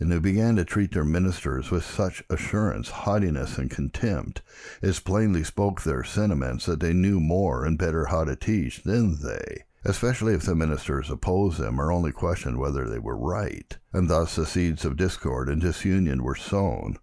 and 0.00 0.10
they 0.10 0.18
began 0.18 0.56
to 0.56 0.64
treat 0.64 0.92
their 0.92 1.04
ministers 1.04 1.70
with 1.70 1.84
such 1.84 2.22
assurance, 2.28 2.90
haughtiness, 2.90 3.58
and 3.58 3.70
contempt, 3.70 4.42
as 4.82 4.98
plainly 4.98 5.44
spoke 5.44 5.82
their 5.82 6.02
sentiments 6.02 6.66
that 6.66 6.80
they 6.80 6.92
knew 6.92 7.20
more 7.20 7.64
and 7.64 7.78
better 7.78 8.06
how 8.06 8.24
to 8.24 8.34
teach 8.34 8.82
than 8.82 9.22
they, 9.22 9.62
especially 9.84 10.34
if 10.34 10.42
the 10.42 10.54
ministers 10.54 11.10
opposed 11.10 11.58
them 11.58 11.80
or 11.80 11.92
only 11.92 12.10
questioned 12.10 12.58
whether 12.58 12.88
they 12.88 12.98
were 12.98 13.16
right. 13.16 13.78
And 13.92 14.10
thus 14.10 14.34
the 14.34 14.46
seeds 14.46 14.84
of 14.84 14.96
discord 14.96 15.48
and 15.48 15.60
disunion 15.60 16.24
were 16.24 16.34
sown, 16.34 16.96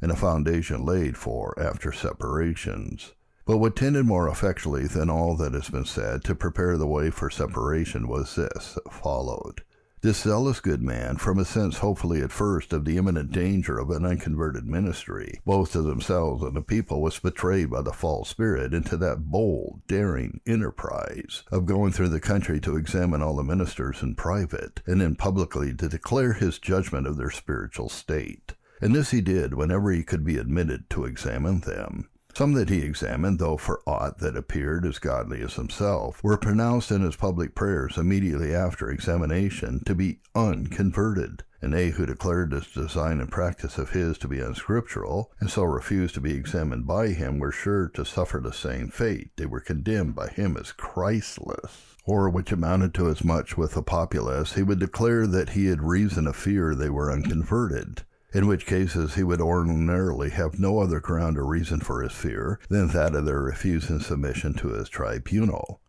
and 0.00 0.10
a 0.10 0.16
foundation 0.16 0.86
laid 0.86 1.18
for 1.18 1.54
after 1.60 1.92
separations. 1.92 3.12
But 3.44 3.58
what 3.58 3.76
tended 3.76 4.06
more 4.06 4.28
effectually 4.28 4.86
than 4.86 5.10
all 5.10 5.36
that 5.36 5.54
has 5.54 5.68
been 5.68 5.84
said 5.84 6.24
to 6.24 6.34
prepare 6.34 6.76
the 6.76 6.86
way 6.86 7.10
for 7.10 7.30
separation 7.30 8.08
was 8.08 8.36
this 8.36 8.74
that 8.74 8.92
followed 8.92 9.62
This 10.00 10.22
zealous 10.22 10.60
good 10.60 10.80
man, 10.80 11.16
from 11.16 11.40
a 11.40 11.44
sense 11.44 11.78
hopefully 11.78 12.22
at 12.22 12.30
first 12.30 12.72
of 12.72 12.84
the 12.84 12.96
imminent 12.96 13.32
danger 13.32 13.80
of 13.80 13.90
an 13.90 14.04
unconverted 14.04 14.64
ministry, 14.64 15.40
both 15.44 15.72
to 15.72 15.82
themselves 15.82 16.44
and 16.44 16.54
the 16.54 16.62
people, 16.62 17.02
was 17.02 17.18
betrayed 17.18 17.68
by 17.68 17.82
the 17.82 17.92
false 17.92 18.28
spirit 18.28 18.72
into 18.72 18.96
that 18.98 19.24
bold, 19.24 19.80
daring 19.88 20.40
enterprise 20.46 21.42
of 21.50 21.66
going 21.66 21.90
through 21.90 22.10
the 22.10 22.20
country 22.20 22.60
to 22.60 22.76
examine 22.76 23.22
all 23.22 23.34
the 23.34 23.42
ministers 23.42 24.00
in 24.00 24.14
private, 24.14 24.82
and 24.86 25.00
then 25.00 25.16
publicly 25.16 25.74
to 25.74 25.88
declare 25.88 26.34
his 26.34 26.60
judgment 26.60 27.04
of 27.04 27.16
their 27.16 27.30
spiritual 27.30 27.88
state. 27.88 28.54
And 28.80 28.94
this 28.94 29.10
he 29.10 29.20
did 29.20 29.54
whenever 29.54 29.90
he 29.90 30.04
could 30.04 30.24
be 30.24 30.38
admitted 30.38 30.88
to 30.90 31.06
examine 31.06 31.60
them. 31.60 32.08
Some 32.38 32.52
that 32.52 32.68
he 32.68 32.82
examined, 32.82 33.40
though 33.40 33.56
for 33.56 33.80
aught 33.84 34.18
that 34.18 34.36
appeared 34.36 34.86
as 34.86 35.00
godly 35.00 35.42
as 35.42 35.54
himself, 35.54 36.22
were 36.22 36.36
pronounced 36.36 36.92
in 36.92 37.00
his 37.00 37.16
public 37.16 37.56
prayers 37.56 37.98
immediately 37.98 38.54
after 38.54 38.88
examination 38.88 39.82
to 39.86 39.94
be 39.96 40.20
unconverted, 40.36 41.42
and 41.60 41.74
they 41.74 41.90
who 41.90 42.06
declared 42.06 42.52
this 42.52 42.70
design 42.72 43.18
and 43.18 43.32
practice 43.32 43.76
of 43.76 43.90
his 43.90 44.18
to 44.18 44.28
be 44.28 44.38
unscriptural, 44.38 45.32
and 45.40 45.50
so 45.50 45.64
refused 45.64 46.14
to 46.14 46.20
be 46.20 46.34
examined 46.34 46.86
by 46.86 47.08
him, 47.08 47.40
were 47.40 47.50
sure 47.50 47.88
to 47.88 48.04
suffer 48.04 48.38
the 48.38 48.52
same 48.52 48.88
fate. 48.88 49.32
They 49.36 49.46
were 49.46 49.58
condemned 49.58 50.14
by 50.14 50.28
him 50.28 50.56
as 50.56 50.70
Christless. 50.70 51.96
Or, 52.04 52.30
which 52.30 52.52
amounted 52.52 52.94
to 52.94 53.08
as 53.08 53.24
much 53.24 53.58
with 53.58 53.74
the 53.74 53.82
populace, 53.82 54.52
he 54.52 54.62
would 54.62 54.78
declare 54.78 55.26
that 55.26 55.50
he 55.50 55.66
had 55.66 55.82
reason 55.82 56.26
to 56.26 56.32
fear 56.32 56.76
they 56.76 56.88
were 56.88 57.10
unconverted 57.10 58.04
in 58.32 58.46
which 58.46 58.66
cases 58.66 59.14
he 59.14 59.22
would 59.22 59.40
ordinarily 59.40 60.30
have 60.30 60.58
no 60.58 60.80
other 60.80 61.00
ground 61.00 61.38
or 61.38 61.46
reason 61.46 61.80
for 61.80 62.02
his 62.02 62.12
fear 62.12 62.58
than 62.68 62.88
that 62.88 63.14
of 63.14 63.24
their 63.24 63.40
refusing 63.40 64.00
submission 64.00 64.52
to 64.54 64.68
his 64.68 64.88
tribunal. 64.88 65.80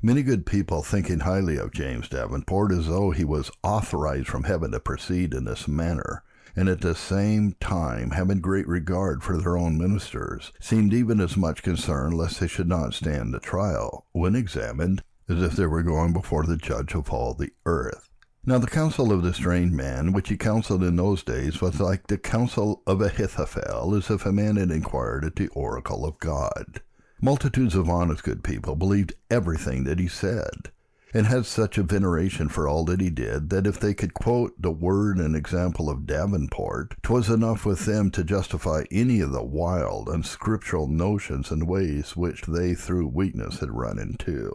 Many 0.00 0.22
good 0.22 0.46
people 0.46 0.82
thinking 0.82 1.20
highly 1.20 1.58
of 1.58 1.72
James 1.72 2.08
Davenport 2.08 2.72
as 2.72 2.86
though 2.86 3.10
he 3.10 3.24
was 3.24 3.50
authorized 3.62 4.28
from 4.28 4.44
heaven 4.44 4.70
to 4.70 4.80
proceed 4.80 5.34
in 5.34 5.44
this 5.44 5.68
manner, 5.68 6.22
and 6.56 6.70
at 6.70 6.80
the 6.80 6.94
same 6.94 7.54
time 7.60 8.12
having 8.12 8.40
great 8.40 8.66
regard 8.66 9.22
for 9.22 9.36
their 9.36 9.58
own 9.58 9.76
ministers, 9.76 10.52
seemed 10.58 10.94
even 10.94 11.20
as 11.20 11.36
much 11.36 11.62
concerned 11.62 12.14
lest 12.14 12.40
they 12.40 12.48
should 12.48 12.68
not 12.68 12.94
stand 12.94 13.34
the 13.34 13.40
trial, 13.40 14.06
when 14.12 14.34
examined, 14.34 15.02
as 15.28 15.42
if 15.42 15.52
they 15.52 15.66
were 15.66 15.82
going 15.82 16.14
before 16.14 16.44
the 16.44 16.56
judge 16.56 16.94
of 16.94 17.10
all 17.10 17.34
the 17.34 17.50
earth. 17.66 18.08
Now 18.46 18.58
the 18.58 18.66
counsel 18.66 19.10
of 19.10 19.22
the 19.22 19.32
strange 19.32 19.72
man, 19.72 20.12
which 20.12 20.28
he 20.28 20.36
counseled 20.36 20.84
in 20.84 20.96
those 20.96 21.22
days, 21.22 21.62
was 21.62 21.80
like 21.80 22.08
the 22.08 22.18
counsel 22.18 22.82
of 22.86 23.00
Ahithophel, 23.00 23.94
as 23.94 24.10
if 24.10 24.26
a 24.26 24.32
man 24.32 24.56
had 24.56 24.70
inquired 24.70 25.24
at 25.24 25.36
the 25.36 25.48
oracle 25.48 26.04
of 26.04 26.18
God. 26.18 26.82
Multitudes 27.22 27.74
of 27.74 27.88
honest 27.88 28.22
good 28.22 28.44
people 28.44 28.76
believed 28.76 29.14
everything 29.30 29.84
that 29.84 29.98
he 29.98 30.08
said, 30.08 30.70
and 31.14 31.26
had 31.26 31.46
such 31.46 31.78
a 31.78 31.82
veneration 31.82 32.50
for 32.50 32.68
all 32.68 32.84
that 32.84 33.00
he 33.00 33.08
did, 33.08 33.48
that 33.48 33.66
if 33.66 33.80
they 33.80 33.94
could 33.94 34.12
quote 34.12 34.60
the 34.60 34.70
word 34.70 35.16
and 35.16 35.34
example 35.34 35.88
of 35.88 36.04
Davenport, 36.04 36.96
'twas 37.02 37.30
enough 37.30 37.64
with 37.64 37.86
them 37.86 38.10
to 38.10 38.22
justify 38.22 38.84
any 38.90 39.20
of 39.20 39.32
the 39.32 39.42
wild, 39.42 40.10
unscriptural 40.10 40.86
notions 40.86 41.50
and 41.50 41.66
ways 41.66 42.14
which 42.14 42.42
they 42.42 42.74
through 42.74 43.06
weakness 43.06 43.60
had 43.60 43.70
run 43.70 43.98
into 43.98 44.54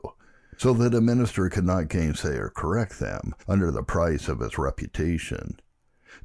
so 0.60 0.74
that 0.74 0.94
a 0.94 1.00
minister 1.00 1.48
could 1.50 1.64
not 1.64 1.88
gainsay 1.88 2.36
or 2.36 2.50
correct 2.50 3.00
them 3.00 3.34
under 3.48 3.72
the 3.72 3.82
price 3.82 4.28
of 4.28 4.42
his 4.42 4.58
reputation. 4.58 5.58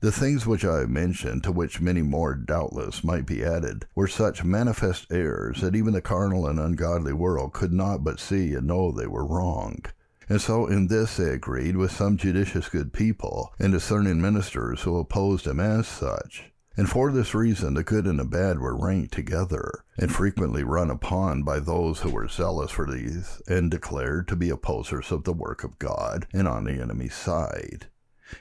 The 0.00 0.10
things 0.10 0.44
which 0.44 0.64
I 0.64 0.80
have 0.80 0.90
mentioned, 0.90 1.44
to 1.44 1.52
which 1.52 1.80
many 1.80 2.02
more 2.02 2.34
doubtless 2.34 3.04
might 3.04 3.26
be 3.26 3.44
added, 3.44 3.86
were 3.94 4.08
such 4.08 4.42
manifest 4.42 5.06
errors 5.12 5.60
that 5.60 5.76
even 5.76 5.92
the 5.94 6.00
carnal 6.00 6.48
and 6.48 6.58
ungodly 6.58 7.12
world 7.12 7.52
could 7.52 7.72
not 7.72 8.02
but 8.02 8.18
see 8.18 8.54
and 8.54 8.66
know 8.66 8.90
they 8.90 9.06
were 9.06 9.24
wrong. 9.24 9.84
And 10.28 10.40
so 10.40 10.66
in 10.66 10.88
this 10.88 11.16
they 11.16 11.30
agreed 11.30 11.76
with 11.76 11.92
some 11.92 12.16
judicious 12.16 12.68
good 12.68 12.92
people 12.92 13.54
and 13.60 13.72
discerning 13.72 14.20
ministers 14.20 14.82
who 14.82 14.98
opposed 14.98 15.46
him 15.46 15.60
as 15.60 15.86
such, 15.86 16.50
and 16.76 16.88
for 16.88 17.12
this 17.12 17.34
reason 17.34 17.74
the 17.74 17.84
good 17.84 18.06
and 18.06 18.18
the 18.18 18.24
bad 18.24 18.58
were 18.58 18.76
ranked 18.76 19.12
together, 19.12 19.84
and 19.96 20.12
frequently 20.12 20.64
run 20.64 20.90
upon 20.90 21.42
by 21.42 21.60
those 21.60 22.00
who 22.00 22.10
were 22.10 22.28
zealous 22.28 22.70
for 22.70 22.90
these, 22.90 23.40
and 23.46 23.70
declared 23.70 24.26
to 24.28 24.36
be 24.36 24.50
opposers 24.50 25.12
of 25.12 25.24
the 25.24 25.32
work 25.32 25.64
of 25.64 25.78
God, 25.78 26.26
and 26.32 26.48
on 26.48 26.64
the 26.64 26.80
enemy's 26.80 27.14
side. 27.14 27.86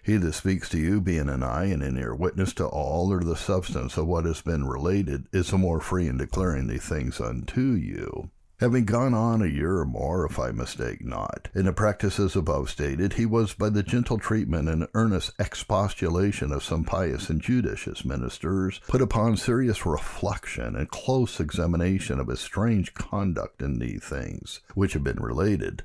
He 0.02 0.18
that 0.18 0.34
speaks 0.34 0.70
to 0.70 0.80
you, 0.80 1.02
being 1.02 1.30
an 1.30 1.44
eye 1.44 1.66
and 1.66 1.84
an 1.84 1.98
ear 1.98 2.16
witness 2.16 2.54
to 2.54 2.66
all, 2.66 3.12
or 3.12 3.24
the 3.24 3.36
substance 3.36 3.98
of 3.98 4.08
what 4.08 4.26
has 4.26 4.42
been 4.42 4.66
related, 4.66 5.28
is 5.32 5.52
the 5.52 5.58
more 5.58 5.80
free 5.80 6.08
in 6.08 6.18
declaring 6.18 6.68
these 6.68 6.88
things 6.88 7.20
unto 7.20 7.74
you. 7.74 8.32
Having 8.64 8.86
gone 8.86 9.14
on 9.14 9.42
a 9.42 9.48
year 9.48 9.80
or 9.80 9.86
more, 9.86 10.26
if 10.26 10.40
I 10.40 10.52
mistake 10.52 11.04
not, 11.04 11.50
in 11.54 11.66
the 11.66 11.74
practices 11.74 12.34
above 12.34 12.70
stated, 12.70 13.12
he 13.12 13.26
was 13.26 13.54
by 13.54 13.68
the 13.68 13.84
gentle 13.84 14.18
treatment 14.18 14.70
and 14.70 14.88
earnest 14.94 15.34
expostulation 15.38 16.54
of 16.54 16.64
some 16.64 16.86
pious 16.86 17.30
and 17.30 17.42
judicious 17.42 18.06
ministers 18.06 18.80
put 18.88 19.02
upon 19.02 19.36
serious 19.36 19.86
reflection 19.86 20.78
and 20.78 20.90
close 20.90 21.42
examination 21.42 22.22
of 22.22 22.28
his 22.28 22.40
strange 22.40 22.94
conduct 22.94 23.62
in 23.62 23.80
these 23.80 24.02
things, 24.02 24.62
which 24.76 24.94
have 24.94 25.04
been 25.04 25.22
related, 25.22 25.84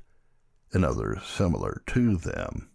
and 0.71 0.85
others 0.85 1.21
similar 1.25 1.81
to 1.87 2.15
them. 2.15 2.69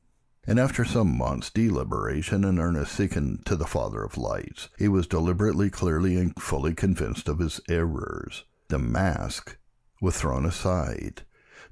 And 0.46 0.60
after 0.60 0.84
some 0.84 1.16
months' 1.16 1.48
deliberation 1.48 2.44
and 2.44 2.58
earnest 2.58 2.92
seeking 2.92 3.40
to 3.46 3.56
the 3.56 3.64
Father 3.64 4.02
of 4.02 4.18
lights, 4.18 4.68
he 4.76 4.86
was 4.86 5.06
deliberately, 5.06 5.70
clearly, 5.70 6.18
and 6.18 6.38
fully 6.38 6.74
convinced 6.74 7.26
of 7.26 7.38
his 7.38 7.58
errors. 7.70 8.44
The 8.68 8.78
mask 8.78 9.56
was 10.00 10.16
thrown 10.16 10.44
aside. 10.44 11.22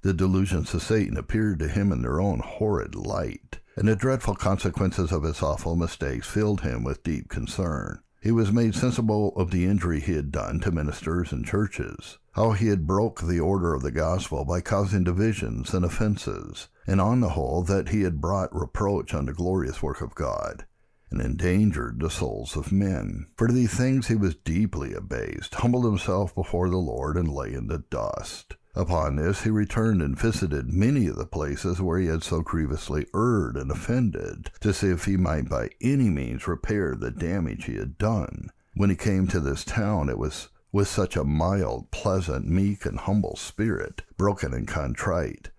The 0.02 0.12
delusions 0.12 0.74
of 0.74 0.82
Satan 0.82 1.16
appeared 1.16 1.58
to 1.60 1.68
him 1.68 1.92
in 1.92 2.02
their 2.02 2.20
own 2.20 2.40
horrid 2.40 2.94
light, 2.94 3.60
and 3.76 3.88
the 3.88 3.96
dreadful 3.96 4.34
consequences 4.34 5.12
of 5.12 5.22
his 5.22 5.42
awful 5.42 5.76
mistakes 5.76 6.26
filled 6.26 6.62
him 6.62 6.84
with 6.84 7.04
deep 7.04 7.28
concern. 7.28 8.00
He 8.20 8.30
was 8.30 8.52
made 8.52 8.76
sensible 8.76 9.32
of 9.36 9.50
the 9.50 9.64
injury 9.64 9.98
he 9.98 10.14
had 10.14 10.30
done 10.30 10.60
to 10.60 10.70
ministers 10.70 11.32
and 11.32 11.44
churches, 11.44 12.18
how 12.32 12.52
he 12.52 12.68
had 12.68 12.86
broke 12.86 13.20
the 13.20 13.40
order 13.40 13.74
of 13.74 13.82
the 13.82 13.90
gospel 13.90 14.44
by 14.44 14.60
causing 14.60 15.02
divisions 15.02 15.74
and 15.74 15.84
offenses, 15.84 16.68
and 16.86 17.00
on 17.00 17.20
the 17.20 17.30
whole 17.30 17.64
that 17.64 17.88
he 17.88 18.02
had 18.02 18.20
brought 18.20 18.54
reproach 18.54 19.12
on 19.12 19.26
the 19.26 19.32
glorious 19.32 19.82
work 19.82 20.00
of 20.00 20.14
God, 20.14 20.66
and 21.12 21.20
endangered 21.20 22.00
the 22.00 22.10
souls 22.10 22.56
of 22.56 22.72
men. 22.72 23.26
For 23.36 23.48
these 23.48 23.74
things 23.74 24.08
he 24.08 24.16
was 24.16 24.34
deeply 24.34 24.94
abased, 24.94 25.54
humbled 25.56 25.84
himself 25.84 26.34
before 26.34 26.70
the 26.70 26.78
Lord, 26.78 27.16
and 27.16 27.28
lay 27.28 27.52
in 27.52 27.66
the 27.66 27.84
dust. 27.90 28.56
Upon 28.74 29.16
this 29.16 29.42
he 29.42 29.50
returned 29.50 30.00
and 30.00 30.18
visited 30.18 30.72
many 30.72 31.06
of 31.06 31.16
the 31.16 31.26
places 31.26 31.80
where 31.80 31.98
he 31.98 32.06
had 32.06 32.22
so 32.22 32.40
grievously 32.40 33.06
erred 33.14 33.56
and 33.56 33.70
offended, 33.70 34.50
to 34.60 34.72
see 34.72 34.88
if 34.88 35.04
he 35.04 35.18
might 35.18 35.48
by 35.48 35.68
any 35.82 36.08
means 36.08 36.48
repair 36.48 36.96
the 36.96 37.10
damage 37.10 37.66
he 37.66 37.76
had 37.76 37.98
done. 37.98 38.48
When 38.74 38.88
he 38.88 38.96
came 38.96 39.28
to 39.28 39.40
this 39.40 39.64
town, 39.64 40.08
it 40.08 40.16
was 40.16 40.48
with 40.72 40.88
such 40.88 41.16
a 41.16 41.24
mild, 41.24 41.90
pleasant, 41.90 42.48
meek, 42.48 42.86
and 42.86 42.98
humble 42.98 43.36
spirit, 43.36 44.00
broken 44.16 44.54
and 44.54 44.66
contrite, 44.66 45.50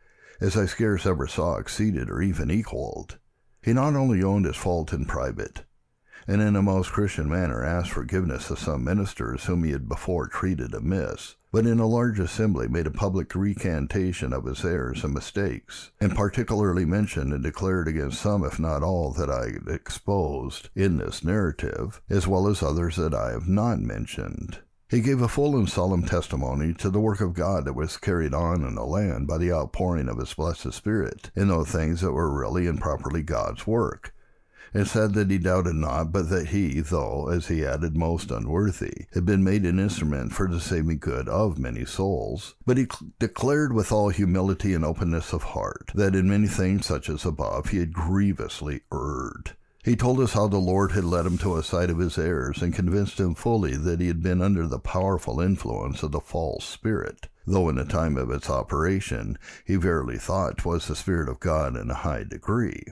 as 0.41 0.57
I 0.57 0.65
scarce 0.65 1.05
ever 1.05 1.27
saw 1.27 1.57
exceeded 1.57 2.09
or 2.09 2.19
even 2.19 2.49
equaled. 2.49 3.19
He 3.63 3.71
not 3.71 3.95
only 3.95 4.21
owned 4.21 4.45
his 4.45 4.57
fault 4.57 4.91
in 4.91 5.05
private, 5.05 5.63
and 6.27 6.41
in 6.41 6.57
a 6.57 6.61
most 6.61 6.91
Christian 6.91 7.29
manner 7.29 7.63
asked 7.63 7.91
forgiveness 7.91 8.49
of 8.49 8.59
some 8.59 8.83
ministers 8.83 9.45
whom 9.45 9.63
he 9.63 9.71
had 9.71 9.87
before 9.87 10.27
treated 10.27 10.73
amiss, 10.73 11.35
but 11.49 11.65
in 11.65 11.79
a 11.79 11.87
large 11.87 12.19
assembly 12.19 12.67
made 12.67 12.87
a 12.87 12.91
public 12.91 13.33
recantation 13.33 14.33
of 14.33 14.43
his 14.43 14.65
errors 14.65 15.05
and 15.05 15.13
mistakes, 15.13 15.91
and 16.01 16.13
particularly 16.13 16.83
mentioned 16.83 17.31
and 17.31 17.43
declared 17.43 17.87
against 17.87 18.21
some, 18.21 18.43
if 18.43 18.59
not 18.59 18.83
all, 18.83 19.13
that 19.13 19.29
I 19.29 19.53
exposed 19.73 20.69
in 20.75 20.97
this 20.97 21.23
narrative, 21.23 22.01
as 22.09 22.27
well 22.27 22.47
as 22.47 22.61
others 22.61 22.97
that 22.97 23.13
I 23.13 23.31
have 23.31 23.47
not 23.47 23.79
mentioned. 23.79 24.59
He 24.93 25.01
gave 25.01 25.23
a 25.23 25.27
full 25.27 25.57
and 25.57 25.67
solemn 25.67 26.03
testimony 26.03 26.71
to 26.75 26.91
the 26.91 26.99
work 26.99 27.19
of 27.19 27.33
God 27.33 27.65
that 27.65 27.73
was 27.73 27.97
carried 27.97 28.35
on 28.35 28.63
in 28.63 28.75
the 28.75 28.85
land 28.85 29.25
by 29.25 29.39
the 29.39 29.51
outpouring 29.51 30.07
of 30.07 30.19
his 30.19 30.35
blessed 30.35 30.71
Spirit 30.71 31.31
in 31.35 31.47
those 31.47 31.69
things 31.69 32.01
that 32.01 32.11
were 32.11 32.31
really 32.31 32.67
and 32.67 32.79
properly 32.79 33.23
God's 33.23 33.65
work, 33.65 34.13
and 34.71 34.87
said 34.87 35.15
that 35.15 35.31
he 35.31 35.39
doubted 35.39 35.73
not 35.73 36.11
but 36.11 36.29
that 36.29 36.49
he, 36.49 36.79
though, 36.79 37.27
as 37.29 37.47
he 37.47 37.65
added, 37.65 37.97
most 37.97 38.29
unworthy, 38.29 39.07
had 39.15 39.25
been 39.25 39.43
made 39.43 39.65
an 39.65 39.79
instrument 39.79 40.31
for 40.31 40.47
the 40.47 40.59
saving 40.59 40.99
good 40.99 41.27
of 41.27 41.57
many 41.57 41.85
souls. 41.85 42.53
But 42.63 42.77
he 42.77 42.85
declared 43.17 43.73
with 43.73 43.91
all 43.91 44.09
humility 44.09 44.75
and 44.75 44.85
openness 44.85 45.33
of 45.33 45.41
heart 45.41 45.89
that 45.95 46.13
in 46.13 46.29
many 46.29 46.45
things 46.45 46.85
such 46.85 47.09
as 47.09 47.25
above 47.25 47.69
he 47.69 47.79
had 47.79 47.93
grievously 47.93 48.81
erred 48.93 49.55
he 49.83 49.97
told 49.97 50.19
us 50.19 50.31
how 50.31 50.47
the 50.47 50.57
Lord 50.57 50.93
had 50.93 51.03
led 51.03 51.25
him 51.25 51.37
to 51.39 51.57
a 51.57 51.63
sight 51.63 51.89
of 51.89 51.97
his 51.97 52.17
errors 52.17 52.61
and 52.61 52.73
convinced 52.73 53.19
him 53.19 53.35
fully 53.35 53.75
that 53.75 53.99
he 53.99 54.07
had 54.07 54.23
been 54.23 54.41
under 54.41 54.65
the 54.65 54.79
powerful 54.79 55.41
influence 55.41 56.03
of 56.03 56.11
the 56.11 56.21
false 56.21 56.63
spirit, 56.63 57.27
though 57.45 57.67
in 57.67 57.75
the 57.75 57.83
time 57.83 58.15
of 58.15 58.31
its 58.31 58.49
operation 58.49 59.37
he 59.65 59.75
verily 59.75 60.17
thought 60.17 60.57
'twas 60.57 60.87
the 60.87 60.95
Spirit 60.95 61.27
of 61.27 61.41
God 61.41 61.75
in 61.75 61.91
a 61.91 61.95
high 61.95 62.23
degree. 62.23 62.85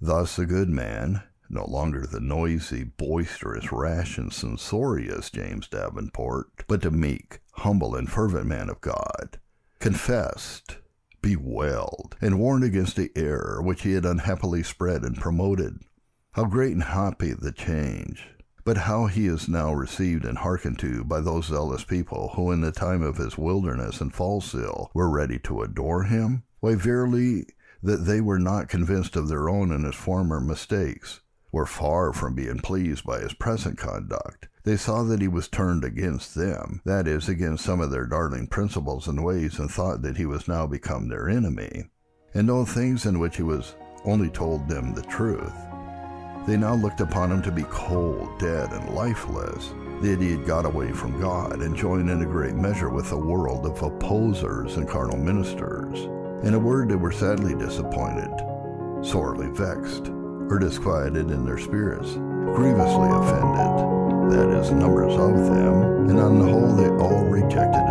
Thus 0.00 0.36
the 0.36 0.46
good 0.46 0.70
man, 0.70 1.22
no 1.50 1.66
longer 1.66 2.06
the 2.06 2.20
noisy, 2.20 2.84
boisterous, 2.84 3.70
rash, 3.70 4.16
and 4.16 4.32
censorious 4.32 5.28
James 5.28 5.68
Davenport, 5.68 6.64
but 6.66 6.80
the 6.80 6.90
meek, 6.90 7.40
humble, 7.52 7.94
and 7.94 8.10
fervent 8.10 8.46
man 8.46 8.70
of 8.70 8.80
God, 8.80 9.38
confessed 9.78 10.78
bewailed 11.20 12.16
and 12.20 12.38
warned 12.38 12.64
against 12.64 12.96
the 12.96 13.10
error 13.14 13.60
which 13.62 13.82
he 13.82 13.92
had 13.92 14.04
unhappily 14.04 14.62
spread 14.62 15.02
and 15.02 15.16
promoted. 15.16 15.80
How 16.34 16.46
great 16.46 16.72
and 16.72 16.82
happy 16.82 17.32
the 17.32 17.52
change! 17.52 18.26
But 18.64 18.76
how 18.76 19.06
he 19.06 19.28
is 19.28 19.48
now 19.48 19.72
received 19.72 20.24
and 20.24 20.36
hearkened 20.36 20.80
to 20.80 21.04
by 21.04 21.20
those 21.20 21.46
zealous 21.46 21.84
people 21.84 22.32
who 22.34 22.50
in 22.50 22.60
the 22.60 22.72
time 22.72 23.02
of 23.02 23.18
his 23.18 23.38
wilderness 23.38 24.00
and 24.00 24.12
false 24.12 24.50
zeal 24.50 24.90
were 24.94 25.08
ready 25.08 25.38
to 25.44 25.62
adore 25.62 26.02
him? 26.02 26.42
Why, 26.58 26.74
verily, 26.74 27.46
that 27.84 27.98
they 27.98 28.20
were 28.20 28.40
not 28.40 28.68
convinced 28.68 29.14
of 29.14 29.28
their 29.28 29.48
own 29.48 29.70
and 29.70 29.84
his 29.84 29.94
former 29.94 30.40
mistakes, 30.40 31.20
were 31.52 31.66
far 31.66 32.12
from 32.12 32.34
being 32.34 32.58
pleased 32.58 33.04
by 33.04 33.20
his 33.20 33.34
present 33.34 33.78
conduct. 33.78 34.48
They 34.64 34.76
saw 34.76 35.04
that 35.04 35.20
he 35.20 35.28
was 35.28 35.46
turned 35.46 35.84
against 35.84 36.34
them, 36.34 36.80
that 36.84 37.06
is, 37.06 37.28
against 37.28 37.64
some 37.64 37.80
of 37.80 37.92
their 37.92 38.06
darling 38.06 38.48
principles 38.48 39.06
and 39.06 39.22
ways, 39.22 39.60
and 39.60 39.70
thought 39.70 40.02
that 40.02 40.16
he 40.16 40.26
was 40.26 40.48
now 40.48 40.66
become 40.66 41.06
their 41.06 41.28
enemy. 41.28 41.90
And 42.34 42.50
all 42.50 42.64
things 42.64 43.06
in 43.06 43.20
which 43.20 43.36
he 43.36 43.44
was 43.44 43.76
only 44.04 44.30
told 44.30 44.66
them 44.66 44.94
the 44.94 45.02
truth, 45.02 45.54
they 46.46 46.56
now 46.56 46.74
looked 46.74 47.00
upon 47.00 47.32
him 47.32 47.42
to 47.42 47.50
be 47.50 47.64
cold, 47.64 48.38
dead, 48.38 48.70
and 48.72 48.94
lifeless, 48.94 49.72
that 50.00 50.20
he 50.20 50.32
had 50.32 50.46
got 50.46 50.66
away 50.66 50.92
from 50.92 51.20
God 51.20 51.62
and 51.62 51.76
joined 51.76 52.10
in 52.10 52.22
a 52.22 52.26
great 52.26 52.54
measure 52.54 52.90
with 52.90 53.12
a 53.12 53.16
world 53.16 53.64
of 53.64 53.82
opposers 53.82 54.76
and 54.76 54.88
carnal 54.88 55.16
ministers. 55.16 56.00
In 56.46 56.54
a 56.54 56.58
word, 56.58 56.90
they 56.90 56.96
were 56.96 57.12
sadly 57.12 57.54
disappointed, 57.54 58.30
sorely 59.02 59.48
vexed, 59.48 60.08
or 60.50 60.58
disquieted 60.58 61.30
in 61.30 61.46
their 61.46 61.58
spirits, 61.58 62.12
grievously 62.12 63.08
offended, 63.08 64.30
that 64.30 64.60
is, 64.60 64.70
numbers 64.70 65.14
of 65.14 65.36
them, 65.46 66.08
and 66.10 66.20
on 66.20 66.38
the 66.38 66.52
whole 66.52 66.74
they 66.74 66.88
all 67.02 67.24
rejected 67.24 67.84